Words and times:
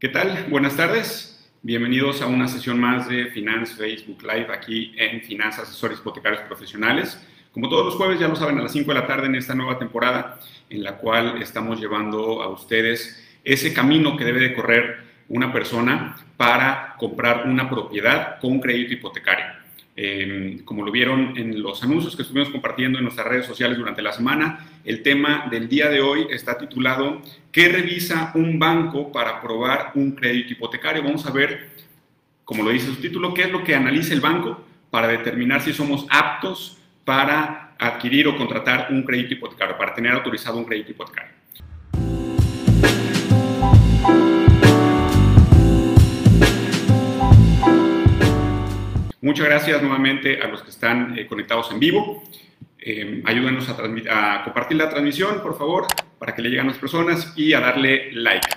¿Qué 0.00 0.08
tal? 0.08 0.46
Buenas 0.48 0.78
tardes. 0.78 1.46
Bienvenidos 1.60 2.22
a 2.22 2.26
una 2.26 2.48
sesión 2.48 2.80
más 2.80 3.06
de 3.06 3.26
Finance 3.26 3.74
Facebook 3.74 4.22
Live 4.22 4.46
aquí 4.50 4.94
en 4.96 5.20
Finanzas 5.20 5.68
Asesores 5.68 5.98
Hipotecarios 5.98 6.40
Profesionales. 6.44 7.20
Como 7.52 7.68
todos 7.68 7.84
los 7.84 7.96
jueves, 7.96 8.18
ya 8.18 8.26
lo 8.26 8.34
saben, 8.34 8.58
a 8.58 8.62
las 8.62 8.72
5 8.72 8.94
de 8.94 8.98
la 8.98 9.06
tarde 9.06 9.26
en 9.26 9.34
esta 9.34 9.54
nueva 9.54 9.78
temporada 9.78 10.40
en 10.70 10.82
la 10.82 10.96
cual 10.96 11.42
estamos 11.42 11.78
llevando 11.78 12.42
a 12.42 12.48
ustedes 12.48 13.22
ese 13.44 13.74
camino 13.74 14.16
que 14.16 14.24
debe 14.24 14.40
de 14.40 14.54
correr 14.54 15.00
una 15.28 15.52
persona 15.52 16.16
para 16.38 16.94
comprar 16.98 17.46
una 17.46 17.68
propiedad 17.68 18.38
con 18.38 18.58
crédito 18.58 18.94
hipotecario. 18.94 19.59
Em, 20.02 20.60
como 20.64 20.82
lo 20.82 20.90
vieron 20.90 21.36
en 21.36 21.62
los 21.62 21.82
anuncios 21.82 22.16
que 22.16 22.22
estuvimos 22.22 22.48
compartiendo 22.48 22.96
en 22.96 23.04
nuestras 23.04 23.26
redes 23.26 23.44
sociales 23.44 23.76
durante 23.76 24.00
la 24.00 24.14
semana, 24.14 24.66
el 24.82 25.02
tema 25.02 25.46
del 25.50 25.68
día 25.68 25.90
de 25.90 26.00
hoy 26.00 26.26
está 26.30 26.56
titulado 26.56 27.20
¿Qué 27.52 27.68
revisa 27.68 28.32
un 28.34 28.58
banco 28.58 29.12
para 29.12 29.32
aprobar 29.32 29.92
un 29.96 30.12
crédito 30.12 30.54
hipotecario? 30.54 31.02
Vamos 31.02 31.26
a 31.26 31.30
ver, 31.30 31.68
como 32.46 32.62
lo 32.62 32.70
dice 32.70 32.86
su 32.86 32.94
título, 32.94 33.34
qué 33.34 33.42
es 33.42 33.52
lo 33.52 33.62
que 33.62 33.74
analiza 33.74 34.14
el 34.14 34.22
banco 34.22 34.64
para 34.90 35.06
determinar 35.06 35.60
si 35.60 35.74
somos 35.74 36.06
aptos 36.08 36.78
para 37.04 37.74
adquirir 37.78 38.26
o 38.26 38.38
contratar 38.38 38.86
un 38.90 39.02
crédito 39.02 39.34
hipotecario, 39.34 39.76
para 39.76 39.94
tener 39.94 40.12
autorizado 40.12 40.56
un 40.56 40.64
crédito 40.64 40.92
hipotecario. 40.92 41.39
Muchas 49.22 49.44
gracias 49.44 49.82
nuevamente 49.82 50.40
a 50.40 50.48
los 50.48 50.62
que 50.62 50.70
están 50.70 51.18
eh, 51.18 51.26
conectados 51.26 51.70
en 51.70 51.78
vivo. 51.78 52.24
Eh, 52.78 53.22
ayúdenos 53.26 53.68
a, 53.68 54.42
compartir 54.44 54.78
la 54.78 54.88
transmisión, 54.88 55.42
por 55.42 55.58
favor, 55.58 55.86
para 56.18 56.34
que 56.34 56.40
le 56.40 56.48
lleguen 56.48 56.64
a 56.64 56.70
las 56.70 56.78
personas 56.78 57.34
y 57.36 57.52
a 57.52 57.60
darle 57.60 58.12
like. 58.12 58.48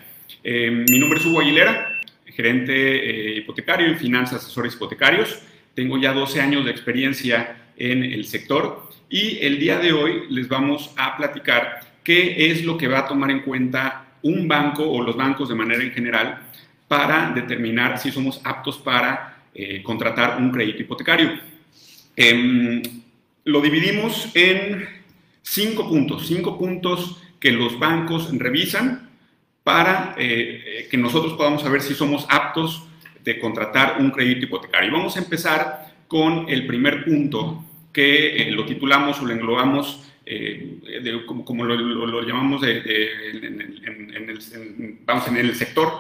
Eh, 0.41 0.71
mi 0.89 0.99
nombre 0.99 1.19
es 1.19 1.25
Hugo 1.25 1.41
Aguilera, 1.41 1.99
gerente 2.27 3.35
hipotecario 3.35 3.87
en 3.87 3.97
finanzas, 3.97 4.41
asesores 4.41 4.75
hipotecarios. 4.75 5.41
Tengo 5.75 5.97
ya 5.97 6.13
12 6.13 6.39
años 6.39 6.63
de 6.63 6.71
experiencia 6.71 7.57
en 7.75 8.01
el 8.01 8.23
sector 8.23 8.89
y 9.09 9.39
el 9.41 9.59
día 9.59 9.79
de 9.79 9.91
hoy 9.91 10.27
les 10.29 10.47
vamos 10.47 10.93
a 10.95 11.17
platicar 11.17 11.81
qué 12.05 12.51
es 12.51 12.63
lo 12.63 12.77
que 12.77 12.87
va 12.87 12.99
a 12.99 13.07
tomar 13.07 13.31
en 13.31 13.41
cuenta 13.41 14.05
un 14.21 14.47
banco 14.47 14.89
o 14.89 15.03
los 15.03 15.17
bancos 15.17 15.49
de 15.49 15.55
manera 15.55 15.83
en 15.83 15.91
general 15.91 16.41
para 16.87 17.31
determinar 17.35 17.99
si 17.99 18.11
somos 18.11 18.39
aptos 18.45 18.77
para 18.77 19.32
eh, 19.55 19.83
contratar 19.83 20.41
un 20.41 20.49
crédito 20.49 20.81
hipotecario. 20.81 21.39
Em, 22.15 22.81
lo 23.45 23.61
dividimos 23.61 24.31
en 24.33 24.83
cinco 25.43 25.87
puntos, 25.87 26.25
cinco 26.25 26.57
puntos 26.57 27.21
que 27.39 27.51
los 27.51 27.77
bancos 27.77 28.35
revisan 28.35 29.11
para 29.63 30.15
eh, 30.17 30.87
que 30.89 30.97
nosotros 30.97 31.33
podamos 31.33 31.61
saber 31.61 31.81
si 31.81 31.93
somos 31.93 32.25
aptos 32.29 32.87
de 33.23 33.37
contratar 33.37 33.97
un 33.99 34.09
crédito 34.09 34.45
hipotecario. 34.45 34.91
Vamos 34.91 35.17
a 35.17 35.19
empezar 35.19 35.93
con 36.07 36.49
el 36.49 36.65
primer 36.65 37.05
punto 37.05 37.63
que 37.93 38.37
eh, 38.37 38.51
lo 38.51 38.65
titulamos 38.65 39.19
o 39.19 39.25
lo 39.25 39.33
englobamos 39.33 39.99
como, 41.45 41.65
lo, 41.65 42.23
llamamos 42.23 42.63
en, 42.63 42.81
el, 42.87 44.99
vamos, 45.05 45.27
en 45.27 45.37
el 45.37 45.53
sector, 45.53 45.91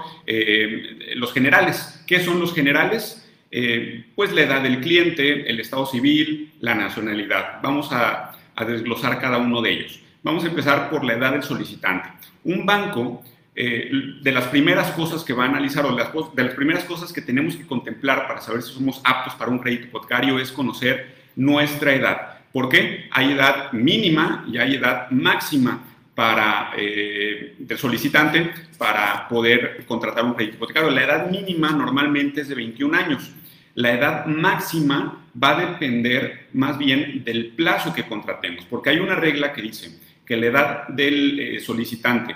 los 1.15 1.33
generales. 1.33 2.03
¿Qué 2.07 2.21
son 2.21 2.39
los 2.39 2.55
generales? 2.55 3.22
Eh, 3.55 4.05
pues 4.15 4.33
la 4.33 4.41
edad 4.41 4.63
del 4.63 4.81
cliente, 4.81 5.47
el 5.47 5.59
estado 5.59 5.85
civil, 5.85 6.53
la 6.59 6.73
nacionalidad. 6.73 7.61
Vamos 7.61 7.89
a, 7.91 8.31
desglosar 8.67 9.19
cada 9.19 9.37
uno 9.37 9.61
de 9.61 9.71
ellos. 9.71 9.99
Vamos 10.23 10.43
a 10.43 10.47
empezar 10.47 10.89
por 10.89 11.03
la 11.03 11.13
edad 11.13 11.33
del 11.33 11.43
solicitante. 11.43 12.09
Un 12.45 12.65
banco, 12.65 13.23
eh, 13.55 13.91
de 14.23 14.31
las 14.31 14.45
primeras 14.45 14.89
cosas 14.93 15.23
que 15.23 15.33
va 15.33 15.45
a 15.45 15.49
analizar 15.49 15.85
o 15.85 15.95
de 15.95 16.43
las 16.43 16.55
primeras 16.55 16.83
cosas 16.85 17.13
que 17.13 17.21
tenemos 17.21 17.55
que 17.55 17.67
contemplar 17.67 18.27
para 18.27 18.41
saber 18.41 18.63
si 18.63 18.73
somos 18.73 18.99
aptos 19.03 19.35
para 19.35 19.51
un 19.51 19.59
crédito 19.59 19.85
hipotecario 19.85 20.39
es 20.39 20.51
conocer 20.51 21.13
nuestra 21.35 21.93
edad. 21.93 22.39
¿Por 22.51 22.69
qué? 22.69 23.07
Hay 23.11 23.33
edad 23.33 23.71
mínima 23.71 24.45
y 24.51 24.57
hay 24.57 24.75
edad 24.75 25.11
máxima 25.11 25.83
para 26.15 26.71
eh, 26.75 27.55
del 27.59 27.77
solicitante 27.77 28.51
para 28.79 29.27
poder 29.27 29.85
contratar 29.85 30.25
un 30.25 30.33
crédito 30.33 30.55
hipotecario. 30.55 30.89
La 30.89 31.03
edad 31.03 31.29
mínima 31.29 31.69
normalmente 31.71 32.41
es 32.41 32.47
de 32.47 32.55
21 32.55 32.97
años. 32.97 33.31
La 33.75 33.93
edad 33.93 34.25
máxima 34.25 35.25
va 35.41 35.57
a 35.57 35.65
depender 35.65 36.47
más 36.53 36.77
bien 36.77 37.23
del 37.23 37.47
plazo 37.47 37.93
que 37.93 38.03
contratemos, 38.03 38.65
porque 38.65 38.91
hay 38.91 38.99
una 38.99 39.15
regla 39.15 39.53
que 39.53 39.61
dice 39.61 39.99
que 40.25 40.37
la 40.37 40.45
edad 40.45 40.87
del 40.89 41.39
eh, 41.39 41.59
solicitante 41.59 42.35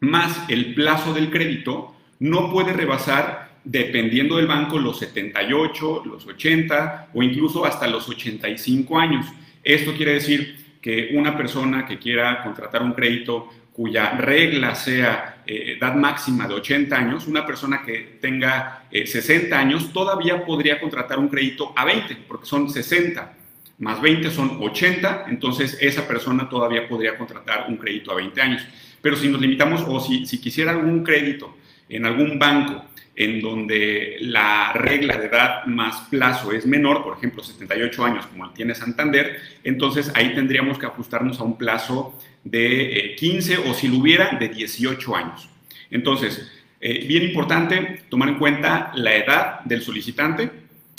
más 0.00 0.44
el 0.48 0.74
plazo 0.74 1.12
del 1.14 1.30
crédito 1.30 1.94
no 2.20 2.50
puede 2.50 2.72
rebasar, 2.72 3.50
dependiendo 3.64 4.36
del 4.36 4.46
banco, 4.46 4.78
los 4.78 4.98
78, 4.98 6.02
los 6.04 6.26
80 6.26 7.08
o 7.14 7.22
incluso 7.22 7.64
hasta 7.64 7.86
los 7.86 8.08
85 8.08 8.98
años. 8.98 9.26
Esto 9.62 9.94
quiere 9.94 10.14
decir 10.14 10.78
que 10.80 11.10
una 11.14 11.36
persona 11.36 11.86
que 11.86 11.98
quiera 11.98 12.42
contratar 12.42 12.82
un 12.82 12.92
crédito 12.92 13.48
cuya 13.74 14.12
regla 14.12 14.74
sea 14.74 15.42
eh, 15.44 15.76
edad 15.76 15.94
máxima 15.94 16.46
de 16.46 16.54
80 16.54 16.96
años, 16.96 17.26
una 17.26 17.44
persona 17.44 17.82
que 17.82 18.18
tenga 18.20 18.86
60 18.90 19.54
eh, 19.54 19.58
años 19.58 19.92
todavía 19.92 20.46
podría 20.46 20.80
contratar 20.80 21.18
un 21.18 21.28
crédito 21.28 21.72
a 21.76 21.84
20, 21.84 22.16
porque 22.28 22.46
son 22.46 22.70
60 22.70 23.34
más 23.78 24.00
20 24.00 24.30
son 24.30 24.58
80, 24.60 25.26
entonces 25.28 25.76
esa 25.80 26.06
persona 26.06 26.48
todavía 26.48 26.88
podría 26.88 27.18
contratar 27.18 27.66
un 27.68 27.76
crédito 27.76 28.12
a 28.12 28.14
20 28.14 28.40
años. 28.40 28.66
Pero 29.02 29.16
si 29.16 29.28
nos 29.28 29.40
limitamos 29.40 29.84
o 29.86 29.98
si, 30.00 30.26
si 30.26 30.40
quisiera 30.40 30.70
algún 30.70 31.02
crédito 31.02 31.56
en 31.88 32.06
algún 32.06 32.38
banco 32.38 32.84
en 33.16 33.40
donde 33.40 34.16
la 34.20 34.72
regla 34.72 35.16
de 35.16 35.26
edad 35.26 35.66
más 35.66 36.08
plazo 36.10 36.52
es 36.52 36.66
menor, 36.66 37.02
por 37.02 37.16
ejemplo 37.16 37.42
78 37.42 38.04
años 38.04 38.26
como 38.26 38.50
tiene 38.50 38.74
Santander, 38.74 39.38
entonces 39.62 40.10
ahí 40.14 40.34
tendríamos 40.34 40.78
que 40.78 40.86
ajustarnos 40.86 41.38
a 41.40 41.44
un 41.44 41.56
plazo 41.56 42.18
de 42.42 43.14
15 43.16 43.54
eh, 43.54 43.58
o 43.66 43.74
si 43.74 43.88
lo 43.88 43.98
hubiera 43.98 44.30
de 44.38 44.48
18 44.48 45.16
años. 45.16 45.48
Entonces, 45.90 46.50
eh, 46.80 47.06
bien 47.06 47.22
importante 47.22 48.02
tomar 48.08 48.28
en 48.28 48.38
cuenta 48.38 48.90
la 48.94 49.14
edad 49.14 49.60
del 49.60 49.80
solicitante 49.80 50.50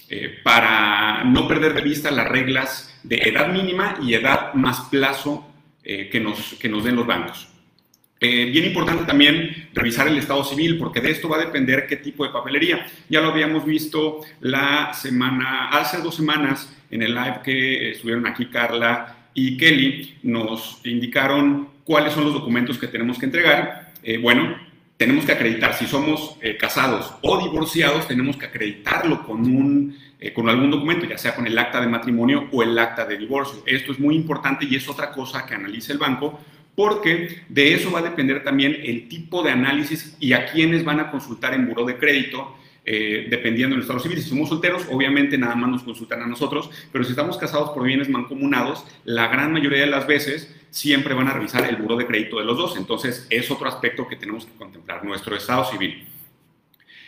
eh, 0.08 0.40
para 0.42 1.24
no 1.26 1.48
perder 1.48 1.74
de 1.74 1.82
vista 1.82 2.12
las 2.12 2.30
reglas 2.30 2.98
de 3.04 3.18
edad 3.18 3.50
mínima 3.52 3.98
y 4.02 4.14
edad 4.14 4.54
más 4.54 4.82
plazo 4.90 5.52
que, 5.84 6.20
nos, 6.20 6.56
que 6.56 6.68
nos 6.68 6.84
den 6.84 6.96
los 6.96 7.06
bancos. 7.06 7.48
Eh, 8.28 8.46
bien 8.46 8.66
importante 8.66 9.04
también 9.04 9.70
revisar 9.72 10.08
el 10.08 10.18
estado 10.18 10.44
civil, 10.44 10.80
porque 10.80 11.00
de 11.00 11.12
esto 11.12 11.30
va 11.30 11.38
a 11.38 11.42
depender 11.42 11.86
qué 11.86 11.98
tipo 11.98 12.26
de 12.26 12.32
papelería. 12.32 12.88
Ya 13.08 13.22
lo 13.22 13.28
habíamos 13.28 13.64
visto 13.66 14.22
la 14.40 14.96
semana, 14.96 15.70
hace 15.70 16.02
dos 16.02 16.16
semanas, 16.16 16.76
en 16.90 17.04
el 17.04 17.14
live 17.14 17.42
que 17.44 17.92
estuvieron 17.92 18.26
aquí 18.26 18.48
Carla 18.48 19.28
y 19.36 19.58
Kelly, 19.58 20.18
nos 20.24 20.82
indicaron 20.86 21.70
cuáles 21.84 22.14
son 22.14 22.24
los 22.24 22.34
documentos 22.34 22.80
que 22.80 22.88
tenemos 22.88 23.20
que 23.20 23.28
entregar. 23.28 23.92
Eh, 24.02 24.18
bueno, 24.18 24.58
tenemos 24.98 25.24
que 25.24 25.34
acreditar 25.34 25.76
si 25.76 25.86
somos 25.86 26.38
eh, 26.42 26.58
casados 26.58 27.14
o 27.22 27.38
divorciados, 27.44 28.08
tenemos 28.08 28.38
que 28.38 28.48
acreditarlo 28.48 29.24
con, 29.24 29.42
un, 29.42 29.96
con 30.34 30.50
algún 30.50 30.72
documento, 30.72 31.06
ya 31.06 31.20
sea 31.20 31.36
con 31.36 31.46
el 31.46 31.60
acta 31.60 31.80
de 31.80 31.86
matrimonio 31.86 32.48
o 32.52 32.64
el 32.64 32.76
acta 32.80 33.06
de 33.06 33.20
divorcio. 33.20 33.62
Esto 33.68 33.92
es 33.92 34.00
muy 34.00 34.16
importante 34.16 34.66
y 34.66 34.76
es 34.76 34.90
otra 34.90 35.12
cosa 35.12 35.46
que 35.46 35.54
analiza 35.54 35.94
el 35.94 36.00
banco 36.00 36.40
porque 36.76 37.44
de 37.48 37.74
eso 37.74 37.92
va 37.92 38.00
a 38.00 38.04
depender 38.04 38.44
también 38.44 38.78
el 38.84 39.08
tipo 39.08 39.42
de 39.44 39.52
análisis 39.52 40.16
y 40.20 40.34
a 40.34 40.46
quiénes 40.46 40.84
van 40.84 41.00
a 41.00 41.10
consultar 41.10 41.54
en 41.54 41.68
buró 41.68 41.86
de 41.86 41.98
crédito, 41.98 42.56
eh, 42.84 43.28
dependiendo 43.30 43.76
del 43.76 43.82
estado 43.82 44.00
civil. 44.00 44.22
Si 44.22 44.30
somos 44.30 44.50
solteros, 44.50 44.86
obviamente 44.92 45.38
nada 45.38 45.56
más 45.56 45.70
nos 45.70 45.84
consultan 45.84 46.22
a 46.22 46.28
nosotros, 46.28 46.70
pero 46.92 47.04
si 47.04 47.12
estamos 47.12 47.38
casados 47.38 47.72
por 47.72 47.84
bienes 47.84 48.10
mancomunados, 48.10 48.86
la 49.06 49.28
gran 49.28 49.52
mayoría 49.54 49.82
de 49.82 49.88
las 49.88 50.06
veces 50.06 50.54
siempre 50.70 51.14
van 51.14 51.30
a 51.30 51.34
revisar 51.34 51.66
el 51.68 51.78
buró 51.78 51.96
de 51.96 52.06
crédito 52.06 52.38
de 52.38 52.46
los 52.46 52.58
dos. 52.58 52.78
Entonces, 52.78 53.26
es 53.30 53.50
otro 53.50 53.68
aspecto 53.68 54.08
que 54.08 54.18
tenemos 54.18 54.46
que 54.46 54.58
contemplar, 54.58 55.06
nuestro 55.06 55.36
estado 55.36 55.66
civil. 55.72 56.06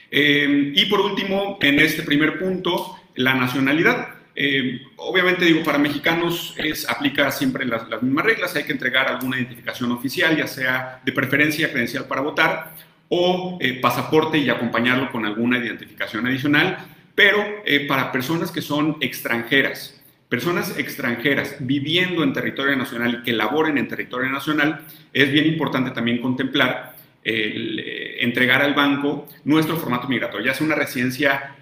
Eh, 0.09 0.71
y 0.73 0.85
por 0.85 1.01
último, 1.01 1.57
en 1.61 1.79
este 1.79 2.03
primer 2.03 2.39
punto, 2.39 2.95
la 3.15 3.35
nacionalidad. 3.35 4.16
Eh, 4.39 4.81
obviamente, 4.97 5.45
digo, 5.45 5.63
para 5.63 5.79
mexicanos 5.79 6.53
es, 6.57 6.87
aplica 6.87 7.31
siempre 7.31 7.65
las, 7.65 7.87
mismas 8.03 8.23
reglas, 8.23 8.55
hay 8.55 8.65
que 8.65 8.71
entregar 8.71 9.07
alguna 9.07 9.37
identificación 9.37 9.91
oficial, 9.91 10.37
ya 10.37 10.45
sea 10.45 11.01
de 11.03 11.11
preferencia 11.11 11.71
credencial 11.71 12.05
para 12.05 12.21
votar 12.21 12.75
o 13.09 13.57
eh, 13.59 13.79
pasaporte 13.81 14.37
y 14.37 14.47
acompañarlo 14.51 15.11
con 15.11 15.25
alguna 15.25 15.57
identificación 15.57 16.27
adicional, 16.27 16.77
pero 17.15 17.43
eh, 17.65 17.87
para 17.87 18.11
personas 18.11 18.51
que 18.51 18.61
son 18.61 18.97
extranjeras, 19.01 19.99
personas 20.29 20.77
extranjeras 20.77 21.55
viviendo 21.59 22.21
en 22.21 22.33
territorio 22.33 22.75
nacional 22.75 23.19
y 23.19 23.23
que 23.23 23.33
laboren 23.33 23.79
en 23.79 23.87
territorio 23.87 24.29
nacional, 24.29 24.85
es 25.13 25.31
bien 25.31 25.47
importante 25.47 25.89
también 25.89 26.21
contemplar 26.21 26.95
entregar 27.29 28.61
al 28.61 28.73
banco 28.73 29.27
nuestro 29.43 29.75
formato 29.75 30.07
migratorio, 30.07 30.45
ya 30.45 30.53
sea 30.53 30.65
una 30.65 30.75
residencia 30.75 31.57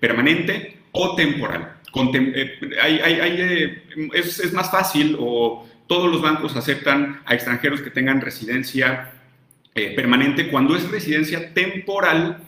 permanente 0.00 0.77
o 0.92 1.14
temporal. 1.14 1.78
Eh, 1.94 2.58
eh, 2.60 3.82
es, 4.12 4.52
más 4.52 4.70
fácil 4.70 5.16
o 5.18 5.66
todos 5.86 6.10
los 6.10 6.20
bancos 6.20 6.54
aceptan 6.56 7.22
a 7.24 7.34
extranjeros 7.34 7.80
que 7.80 7.90
tengan 7.90 8.20
residencia 8.20 9.12
eh, 9.74 9.94
permanente. 9.94 10.48
Cuando 10.48 10.76
es 10.76 10.88
residencia 10.90 11.54
temporal, 11.54 12.44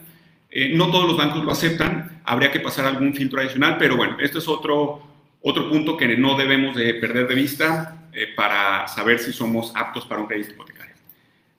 no 0.73 0.91
todos 0.91 1.07
los 1.07 1.17
bancos 1.17 1.43
lo 1.43 1.51
aceptan, 1.51 2.21
habría 2.25 2.51
que 2.51 2.59
pasar 2.59 2.85
algún 2.85 3.13
filtro 3.13 3.39
adicional, 3.39 3.77
pero 3.79 3.95
bueno, 3.95 4.17
este 4.19 4.39
es 4.39 4.47
otro, 4.49 5.01
otro 5.41 5.69
punto 5.69 5.95
que 5.95 6.17
no 6.17 6.37
debemos 6.37 6.75
de 6.75 6.93
perder 6.95 7.27
de 7.27 7.35
vista 7.35 8.09
para 8.35 8.85
saber 8.89 9.19
si 9.19 9.31
somos 9.31 9.71
aptos 9.75 10.05
para 10.05 10.19
un 10.19 10.27
crédito 10.27 10.51
hipotecario. 10.51 10.93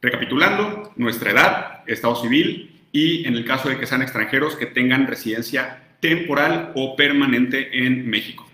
Recapitulando, 0.02 0.92
nuestra 0.96 1.30
edad, 1.30 1.82
estado 1.86 2.16
civil 2.16 2.82
y 2.92 3.26
en 3.26 3.34
el 3.34 3.46
caso 3.46 3.70
de 3.70 3.78
que 3.78 3.86
sean 3.86 4.02
extranjeros 4.02 4.56
que 4.56 4.66
tengan 4.66 5.06
residencia 5.06 5.82
temporal 6.02 6.72
o 6.74 6.96
permanente 6.96 7.86
en 7.86 8.10
México. 8.10 8.44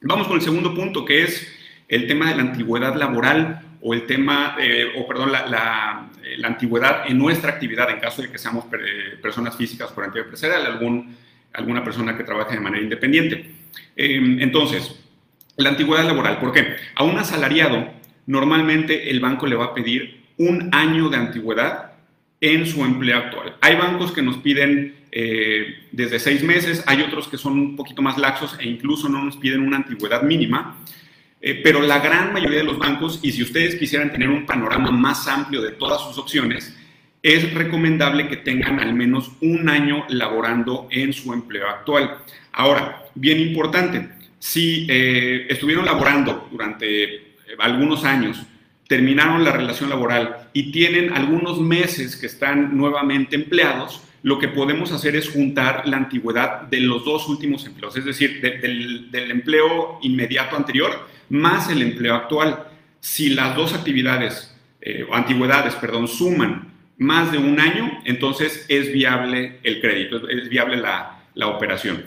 Vamos 0.00 0.26
con 0.26 0.36
el 0.36 0.42
segundo 0.42 0.74
punto, 0.74 1.04
que 1.04 1.22
es 1.22 1.46
el 1.86 2.06
tema 2.06 2.30
de 2.30 2.36
la 2.36 2.42
antigüedad 2.42 2.96
laboral 2.96 3.60
o 3.82 3.92
el 3.92 4.06
tema, 4.06 4.56
eh, 4.58 4.86
o 4.96 5.06
perdón, 5.06 5.30
la, 5.30 5.46
la, 5.46 6.04
antigüedad 6.44 7.02
en 7.06 7.18
nuestra 7.18 7.52
actividad 7.52 7.90
en 7.90 8.00
caso 8.00 8.22
de 8.22 8.30
que 8.30 8.38
seamos 8.38 8.64
eh, 8.72 9.18
personas 9.20 9.54
físicas 9.54 9.92
por 9.92 10.04
actividad 10.04 10.26
empresarial, 10.26 10.66
algún, 10.66 11.14
alguna 11.52 11.84
persona 11.84 12.16
que 12.16 12.24
trabaje 12.24 12.54
de 12.54 12.60
manera 12.60 12.82
independiente. 12.82 13.50
Em, 13.94 14.40
entonces, 14.40 14.98
la 15.56 15.68
antigüedad 15.68 16.06
laboral, 16.06 16.38
¿por 16.38 16.52
qué? 16.52 16.76
A 16.94 17.04
un 17.04 17.18
asalariado, 17.18 17.92
normalmente 18.26 19.10
el 19.10 19.20
banco 19.20 19.46
le 19.46 19.56
va 19.56 19.66
a 19.66 19.74
pedir 19.74 20.22
un 20.38 20.70
año 20.72 21.10
de 21.10 21.18
antigüedad 21.18 21.92
en 22.40 22.66
su 22.66 22.82
empleo 22.82 23.18
actual. 23.18 23.56
Hay 23.60 23.76
bancos 23.76 24.12
que 24.12 24.22
nos 24.22 24.38
piden 24.38 24.97
eh, 25.10 25.86
desde 25.92 26.18
seis 26.18 26.42
meses, 26.42 26.82
hay 26.86 27.02
otros 27.02 27.28
que 27.28 27.38
son 27.38 27.54
un 27.54 27.76
poquito 27.76 28.02
más 28.02 28.18
laxos 28.18 28.56
e 28.60 28.68
incluso 28.68 29.08
no 29.08 29.22
nos 29.24 29.36
piden 29.36 29.62
una 29.62 29.78
antigüedad 29.78 30.22
mínima, 30.22 30.76
eh, 31.40 31.60
pero 31.62 31.80
la 31.80 32.00
gran 32.00 32.32
mayoría 32.32 32.58
de 32.58 32.64
los 32.64 32.78
bancos, 32.78 33.20
y 33.22 33.32
si 33.32 33.42
ustedes 33.42 33.76
quisieran 33.76 34.12
tener 34.12 34.28
un 34.28 34.44
panorama 34.44 34.90
más 34.90 35.28
amplio 35.28 35.62
de 35.62 35.72
todas 35.72 36.02
sus 36.02 36.18
opciones, 36.18 36.76
es 37.22 37.52
recomendable 37.54 38.28
que 38.28 38.36
tengan 38.36 38.80
al 38.80 38.94
menos 38.94 39.32
un 39.40 39.68
año 39.68 40.04
laborando 40.08 40.88
en 40.90 41.12
su 41.12 41.32
empleo 41.32 41.68
actual. 41.68 42.18
Ahora, 42.52 43.04
bien 43.14 43.40
importante, 43.40 44.08
si 44.38 44.86
eh, 44.88 45.46
estuvieron 45.48 45.84
laborando 45.84 46.48
durante 46.50 47.34
algunos 47.58 48.04
años, 48.04 48.42
terminaron 48.88 49.44
la 49.44 49.52
relación 49.52 49.90
laboral 49.90 50.48
y 50.52 50.72
tienen 50.72 51.12
algunos 51.12 51.60
meses 51.60 52.16
que 52.16 52.26
están 52.26 52.76
nuevamente 52.76 53.36
empleados, 53.36 54.02
lo 54.22 54.38
que 54.38 54.48
podemos 54.48 54.92
hacer 54.92 55.16
es 55.16 55.30
juntar 55.30 55.86
la 55.86 55.96
antigüedad 55.96 56.62
de 56.62 56.80
los 56.80 57.04
dos 57.04 57.28
últimos 57.28 57.64
empleos, 57.66 57.96
es 57.96 58.04
decir, 58.04 58.40
del, 58.40 59.30
empleo 59.30 59.98
inmediato 60.02 60.56
anterior 60.56 61.06
más 61.28 61.70
el 61.70 61.82
empleo 61.82 62.14
actual. 62.14 62.66
Si 63.00 63.30
las 63.30 63.54
dos 63.54 63.74
actividades 63.74 64.54
eh, 64.80 65.06
antigüedades, 65.12 65.74
perdón, 65.74 66.08
suman 66.08 66.72
más 66.98 67.30
de 67.30 67.38
un 67.38 67.60
año, 67.60 68.00
entonces 68.04 68.66
es 68.68 68.92
viable 68.92 69.58
el 69.62 69.80
crédito, 69.80 70.28
es 70.28 70.48
viable 70.48 70.76
la, 70.76 71.14
operación. 71.46 72.04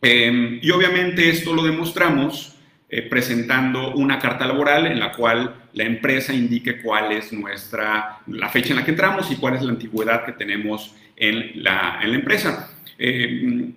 Em, 0.00 0.60
y 0.62 0.70
obviamente 0.70 1.28
esto 1.28 1.52
lo 1.52 1.64
demostramos 1.64 2.56
eh, 2.88 3.02
presentando 3.02 3.92
una 3.94 4.20
carta 4.20 4.46
laboral 4.46 4.86
en 4.86 5.00
la 5.00 5.12
cual 5.12 5.61
la 5.74 5.84
empresa 5.84 6.32
indique 6.32 6.80
cuál 6.80 7.12
es 7.12 7.32
nuestra, 7.32 8.18
la 8.26 8.48
fecha 8.48 8.70
en 8.70 8.76
la 8.76 8.84
que 8.84 8.90
entramos 8.90 9.30
y 9.30 9.36
cuál 9.36 9.54
es 9.54 9.62
la 9.62 9.72
antigüedad 9.72 10.24
que 10.24 10.32
tenemos 10.32 10.94
en 11.16 11.62
la, 11.62 12.00
en 12.02 12.10
la 12.10 12.16
empresa. 12.16 12.70
Eh, 12.98 13.70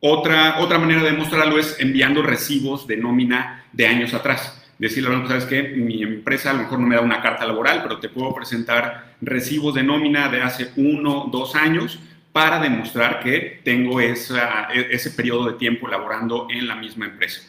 otra, 0.00 0.60
otra 0.60 0.78
manera 0.78 1.02
de 1.02 1.12
demostrarlo 1.12 1.58
es 1.58 1.76
enviando 1.78 2.22
recibos 2.22 2.86
de 2.86 2.96
nómina 2.96 3.64
de 3.72 3.86
años 3.86 4.14
atrás. 4.14 4.56
Decirle, 4.78 5.10
bueno, 5.10 5.28
sabes 5.28 5.44
que 5.44 5.62
mi 5.62 6.02
empresa 6.02 6.50
a 6.50 6.52
lo 6.54 6.60
mejor 6.60 6.78
no 6.78 6.86
me 6.86 6.94
da 6.94 7.02
una 7.02 7.20
carta 7.20 7.46
laboral, 7.46 7.82
pero 7.82 8.00
te 8.00 8.08
puedo 8.08 8.34
presentar 8.34 9.16
recibos 9.20 9.74
de 9.74 9.82
nómina 9.82 10.28
de 10.28 10.40
hace 10.40 10.70
uno, 10.76 11.28
dos 11.30 11.54
años 11.54 12.00
para 12.32 12.60
demostrar 12.60 13.20
que 13.20 13.60
tengo 13.62 14.00
esa, 14.00 14.68
ese 14.72 15.10
periodo 15.10 15.50
de 15.50 15.58
tiempo 15.58 15.86
laborando 15.88 16.46
en 16.50 16.66
la 16.66 16.76
misma 16.76 17.06
empresa. 17.06 17.42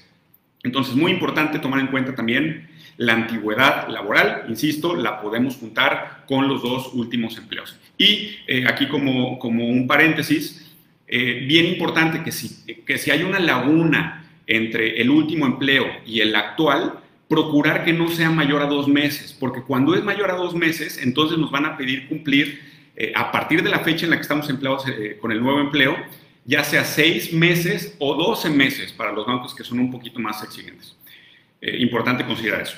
Entonces, 0.64 0.96
muy 0.96 1.12
importante 1.12 1.60
tomar 1.60 1.80
en 1.80 1.88
cuenta 1.88 2.14
también 2.14 2.68
la 2.98 3.14
antigüedad 3.14 3.88
laboral, 3.90 4.46
insisto, 4.48 4.96
la 4.96 5.22
podemos 5.22 5.58
juntar 5.58 6.24
con 6.28 6.48
los 6.48 6.62
dos 6.62 6.94
últimos 6.94 7.38
empleos. 7.38 7.78
Y 7.98 8.38
eh, 8.48 8.66
aquí 8.68 8.88
como, 8.88 9.40
como 9.40 9.68
un 9.68 9.88
paréntesis, 9.88 10.72
eh, 11.08 11.44
bien 11.48 11.66
importante 11.66 12.24
que 12.24 12.32
si, 12.32 12.64
que 12.86 12.98
si 12.98 13.12
hay 13.12 13.24
una 13.24 13.40
laguna 13.40 14.26
entre 14.48 15.02
el 15.02 15.10
último 15.10 15.46
empleo 15.46 15.86
y 16.06 16.20
el 16.22 16.36
actual, 16.36 17.00
procurar 17.28 17.86
que 17.86 17.94
no 17.94 18.10
sea 18.10 18.30
mayor 18.30 18.62
a 18.62 18.66
dos 18.66 18.88
meses, 18.88 19.36
porque 19.40 19.62
cuando 19.62 19.96
es 19.96 20.04
mayor 20.04 20.32
a 20.32 20.36
dos 20.36 20.54
meses, 20.54 21.00
entonces 21.02 21.38
nos 21.38 21.50
van 21.50 21.66
a 21.66 21.78
pedir 21.78 22.08
cumplir 22.08 22.62
eh, 22.96 23.14
a 23.16 23.32
partir 23.32 23.64
de 23.64 23.70
la 23.70 23.80
fecha 23.80 24.06
en 24.06 24.12
la 24.12 24.18
que 24.18 24.24
estamos 24.24 24.50
empleados 24.50 24.84
con 25.22 25.32
el 25.32 25.42
nuevo 25.42 25.60
empleo, 25.60 25.96
ya 26.46 26.64
sea 26.64 26.84
seis 26.84 27.32
meses 27.32 27.96
o 28.00 28.16
doce 28.16 28.50
meses 28.50 28.92
para 28.92 29.12
los 29.12 29.26
bancos 29.26 29.56
que 29.56 29.64
son 29.64 29.80
un 29.80 29.92
poquito 29.92 30.20
más 30.20 30.44
exigentes. 30.44 30.96
Importante 31.62 32.26
considerar 32.26 32.62
eso. 32.62 32.78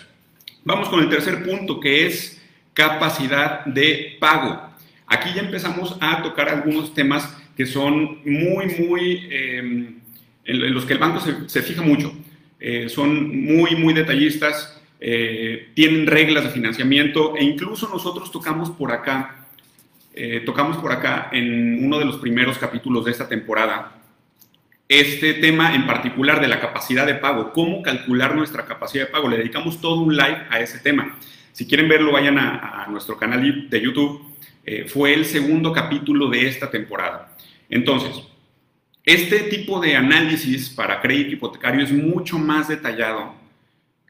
Vamos 0.66 0.90
con 0.90 1.02
el 1.02 1.10
tercer 1.10 1.44
punto, 1.44 1.80
que 1.80 2.06
es 2.06 2.42
capacidad 2.74 3.66
de 3.66 4.18
pago. 4.20 4.62
Aquí 5.08 5.30
ya 5.36 5.42
empezamos 5.42 5.98
a 6.00 6.22
tocar 6.22 6.50
algunos 6.50 6.94
temas 6.94 7.38
que 7.56 7.66
son 7.66 8.20
muy, 8.26 8.66
muy, 8.80 9.28
em, 9.30 10.00
en 10.46 10.74
los 10.74 10.86
que 10.86 10.94
el 10.94 11.00
banco 11.00 11.20
se, 11.48 11.62
fija 11.62 11.82
mucho. 11.82 12.14
Eh, 12.60 12.90
son 12.90 13.44
muy, 13.46 13.76
muy 13.76 13.94
detallistas, 13.94 14.82
eh, 15.00 15.70
tienen 15.76 16.08
reglas 16.08 16.46
de 16.46 16.50
financiamiento 16.50 17.36
e 17.36 17.44
incluso 17.44 17.90
nosotros 17.90 18.32
tocamos 18.32 18.72
por 18.72 18.92
acá, 18.92 19.48
eh, 20.16 20.42
tocamos 20.46 20.78
por 20.78 20.92
acá 20.94 21.30
en 21.34 21.86
uno 21.86 22.00
de 22.00 22.06
los 22.06 22.18
primeros 22.18 22.58
capítulos 22.58 23.04
de 23.06 23.12
esta 23.12 23.28
temporada, 23.28 24.03
este 25.00 25.34
tema 25.36 25.74
en 25.74 25.88
particular 25.88 26.40
de 26.40 26.48
la 26.48 26.60
capacidad 26.60 27.06
de 27.06 27.16
pago, 27.16 27.52
cómo 27.52 27.82
calcular 27.82 28.36
nuestra 28.36 28.66
capacidad 28.66 29.06
de 29.06 29.12
pago. 29.12 29.28
Le 29.28 29.38
dedicamos 29.38 29.82
todo 29.82 30.02
un 30.02 30.16
live 30.16 30.46
a 30.50 30.60
ese 30.60 30.80
tema. 30.80 31.18
Si 31.52 31.68
quieren 31.68 31.88
verlo, 31.88 32.12
vayan 32.12 32.38
a, 32.38 32.86
nuestro 32.90 33.18
canal 33.18 33.70
de 33.70 33.82
YouTube. 33.82 34.22
Eh, 34.66 34.86
fue 34.88 35.14
el 35.14 35.26
segundo 35.26 35.74
capítulo 35.74 36.30
de 36.30 36.48
esta 36.48 36.70
temporada. 36.70 37.36
Entonces, 37.70 38.24
este 39.04 39.40
tipo 39.44 39.80
de 39.80 39.96
análisis 39.96 40.70
para 40.70 41.02
crédito 41.02 41.32
hipotecario 41.32 41.84
es 41.84 41.92
mucho 41.92 42.38
más 42.38 42.68
detallado 42.68 43.36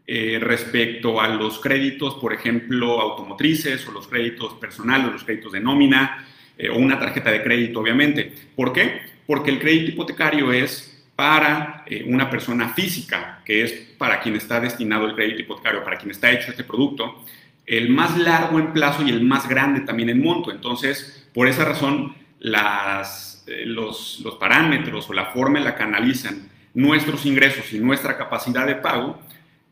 eh, 0.05 0.37
respecto 0.41 1.21
a 1.21 1.29
los 1.29 1.59
créditos, 1.59 2.15
por 2.15 2.33
ejemplo, 2.33 2.99
automotrices 2.99 3.87
o 3.87 3.91
los 3.91 4.07
créditos 4.07 4.53
personales, 4.55 5.11
los 5.11 5.23
créditos 5.23 5.53
de 5.53 5.61
nómina 5.61 6.27
eh, 6.57 6.69
o 6.69 6.75
una 6.75 6.99
tarjeta 6.99 7.31
de 7.31 7.41
crédito, 7.41 7.79
obviamente. 7.79 8.33
¿Por 8.55 8.73
qué? 8.73 9.12
Porque 9.27 9.51
el 9.51 9.59
crédito 9.59 9.91
hipotecario 9.91 10.51
es 10.51 11.03
para 11.15 11.83
eh, 11.85 12.03
una 12.07 12.29
persona 12.29 12.69
física, 12.69 13.41
que 13.45 13.63
es 13.63 13.71
para 13.97 14.19
quien 14.19 14.35
está 14.35 14.59
destinado 14.59 15.05
el 15.05 15.15
crédito 15.15 15.41
hipotecario, 15.41 15.83
para 15.83 15.97
quien 15.97 16.11
está 16.11 16.31
hecho 16.31 16.51
este 16.51 16.63
producto, 16.63 17.23
el 17.65 17.89
más 17.89 18.17
largo 18.17 18.59
en 18.59 18.73
plazo 18.73 19.03
y 19.03 19.09
el 19.09 19.23
más 19.23 19.47
grande 19.47 19.81
también 19.81 20.09
en 20.09 20.21
monto. 20.21 20.51
Entonces, 20.51 21.27
por 21.33 21.47
esa 21.47 21.65
razón, 21.65 22.15
eh, 22.41 23.65
los, 23.65 24.19
los, 24.23 24.35
parámetros 24.35 25.09
o 25.09 25.13
la 25.13 25.27
forma 25.27 25.59
en 25.59 25.65
la 25.65 25.75
que 25.75 25.83
analizan 25.83 26.49
nuestros 26.73 27.25
ingresos 27.25 27.71
y 27.71 27.79
nuestra 27.79 28.17
capacidad 28.17 28.65
de 28.65 28.75
pago 28.75 29.19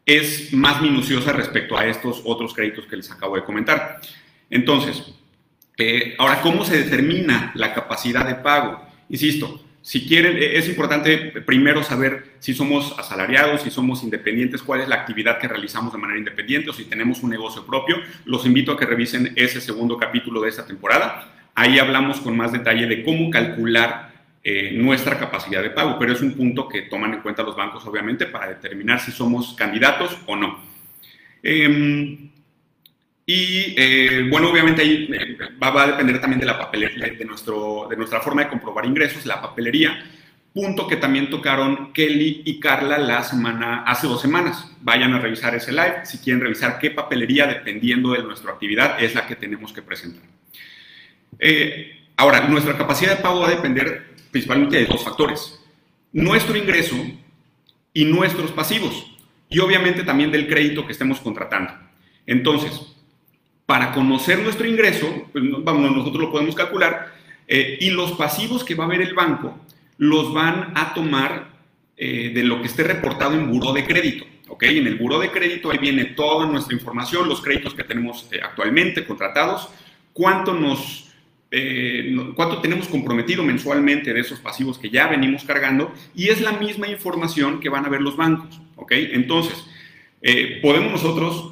es 0.05 0.53
más 0.53 0.81
minuciosa 0.81 1.33
respecto 1.33 1.77
a 1.77 1.85
estos 1.85 2.21
otros 2.25 2.53
créditos 2.53 2.85
que 2.85 2.95
les 2.95 3.11
acabo 3.11 3.35
de 3.35 3.43
comentar. 3.43 3.99
Entonces, 4.49 5.13
eh, 5.77 6.15
ahora, 6.17 6.41
¿cómo 6.41 6.63
se 6.63 6.83
determina 6.83 7.51
la 7.55 7.73
capacidad 7.73 8.25
de 8.25 8.35
pago? 8.35 8.90
Insisto, 9.11 9.61
si 9.81 10.07
quieren, 10.07 10.37
e, 10.37 10.57
es 10.57 10.67
importante 10.67 11.17
primero 11.45 11.83
saber 11.83 12.35
si 12.39 12.53
somos 12.53 12.97
asalariados, 12.97 13.61
si 13.61 13.69
somos 13.69 14.03
independientes, 14.03 14.63
cuál 14.63 14.81
es 14.81 14.87
la 14.87 14.95
actividad 14.95 15.37
que 15.37 15.47
realizamos 15.47 15.91
de 15.91 15.99
manera 15.99 16.17
independiente 16.17 16.69
o 16.69 16.73
si 16.73 16.85
tenemos 16.85 17.21
un 17.21 17.29
negocio 17.29 17.65
propio. 17.65 17.97
Los 18.25 18.45
invito 18.45 18.71
a 18.71 18.77
que 18.79 18.85
revisen 18.85 19.33
ese 19.35 19.59
segundo 19.59 19.97
capítulo 19.97 20.41
de 20.41 20.49
esta 20.49 20.65
temporada. 20.65 21.29
Ahí 21.53 21.77
hablamos 21.77 22.21
con 22.21 22.37
más 22.37 22.51
detalle 22.51 22.87
de 22.87 23.03
cómo 23.03 23.29
calcular 23.29 24.11
eh, 24.43 24.71
nuestra 24.73 25.19
capacidad 25.19 25.61
de 25.61 25.71
pago, 25.71 25.99
pero 25.99 26.13
es 26.13 26.21
un 26.21 26.33
punto 26.33 26.67
que 26.67 26.83
toman 26.83 27.13
en 27.13 27.21
cuenta 27.21 27.43
los 27.43 27.55
bancos, 27.55 27.85
obviamente, 27.85 28.25
para 28.25 28.47
determinar 28.47 28.99
si 28.99 29.11
somos 29.11 29.53
candidatos 29.53 30.17
o 30.25 30.35
no. 30.35 30.59
Em, 31.43 32.30
y 33.25 33.75
eh, 33.77 34.27
bueno, 34.29 34.49
obviamente 34.49 34.81
ahí 34.81 35.09
eh, 35.13 35.37
va, 35.61 35.83
a 35.83 35.87
depender 35.87 36.19
también 36.19 36.39
de 36.39 36.45
la 36.45 36.57
papelería, 36.57 37.07
de, 37.07 37.25
nuestro, 37.25 37.87
de 37.89 37.95
nuestra 37.95 38.19
forma 38.19 38.43
de 38.43 38.49
comprobar 38.49 38.85
ingresos, 38.85 39.25
la 39.25 39.41
papelería, 39.41 40.03
punto 40.53 40.87
que 40.87 40.97
también 40.97 41.29
tocaron 41.29 41.93
Kelly 41.93 42.41
y 42.45 42.59
Carla 42.59 42.97
la 42.97 43.23
semana, 43.23 43.83
hace 43.83 44.07
dos 44.07 44.21
semanas. 44.21 44.69
Vayan 44.81 45.13
a 45.13 45.19
revisar 45.19 45.55
ese 45.55 45.71
live 45.71 46.05
si 46.05 46.17
quieren 46.17 46.41
revisar 46.41 46.79
qué 46.79 46.91
papelería, 46.91 47.47
dependiendo 47.47 48.13
de 48.13 48.23
nuestra 48.23 48.51
actividad, 48.51 49.01
es 49.01 49.15
la 49.15 49.27
que 49.27 49.35
tenemos 49.35 49.71
que 49.71 49.81
presentar. 49.81 50.23
Eh, 51.39 52.05
ahora, 52.17 52.47
nuestra 52.47 52.77
capacidad 52.77 53.15
de 53.15 53.23
pago 53.23 53.41
va 53.41 53.47
a 53.47 53.51
depender 53.51 54.15
principalmente 54.31 54.77
de 54.77 54.85
dos 54.85 55.03
factores. 55.03 55.59
Nuestro 56.11 56.57
ingreso 56.57 56.97
y 57.93 58.05
nuestros 58.05 58.51
pasivos. 58.51 59.07
Y 59.49 59.59
obviamente 59.59 60.03
también 60.03 60.31
del 60.31 60.47
crédito 60.47 60.85
que 60.85 60.93
estemos 60.93 61.19
contratando. 61.19 61.73
Entonces, 62.25 62.90
para 63.71 63.93
conocer 63.93 64.39
nuestro 64.39 64.67
ingreso, 64.67 65.29
pues, 65.31 65.45
vamos, 65.63 65.95
nosotros 65.95 66.23
lo 66.23 66.29
podemos 66.29 66.55
calcular, 66.55 67.13
eh, 67.47 67.77
y 67.79 67.91
los 67.91 68.11
pasivos 68.11 68.65
que 68.65 68.75
va 68.75 68.83
a 68.83 68.89
ver 68.89 69.01
el 69.01 69.13
banco 69.13 69.57
los 69.97 70.33
van 70.33 70.73
a 70.75 70.93
tomar 70.93 71.51
eh, 71.95 72.33
de 72.33 72.43
lo 72.43 72.59
que 72.59 72.67
esté 72.67 72.83
reportado 72.83 73.33
en 73.33 73.49
buró 73.49 73.71
de 73.71 73.85
crédito. 73.85 74.25
¿ok? 74.49 74.63
En 74.63 74.87
el 74.87 74.95
buró 74.95 75.19
de 75.19 75.31
crédito 75.31 75.71
ahí 75.71 75.77
viene 75.77 76.03
toda 76.03 76.47
nuestra 76.47 76.73
información, 76.73 77.29
los 77.29 77.41
créditos 77.41 77.73
que 77.73 77.85
tenemos 77.85 78.27
eh, 78.33 78.41
actualmente 78.43 79.05
contratados, 79.05 79.69
cuánto 80.11 80.53
nos... 80.53 81.07
cuánto 82.35 82.59
tenemos 82.59 82.89
comprometido 82.89 83.41
mensualmente 83.41 84.13
de 84.13 84.19
esos 84.19 84.41
pasivos 84.41 84.77
que 84.77 84.89
ya 84.89 85.07
venimos 85.07 85.45
cargando 85.45 85.93
y 86.13 86.27
es 86.27 86.41
la 86.41 86.51
misma 86.51 86.89
información 86.89 87.61
que 87.61 87.69
van 87.69 87.85
a 87.85 87.89
ver 87.89 88.01
los 88.01 88.17
bancos, 88.17 88.59
¿ok? 88.75 88.91
Entonces, 89.13 89.65
podemos 90.61 90.91
nosotros 90.91 91.50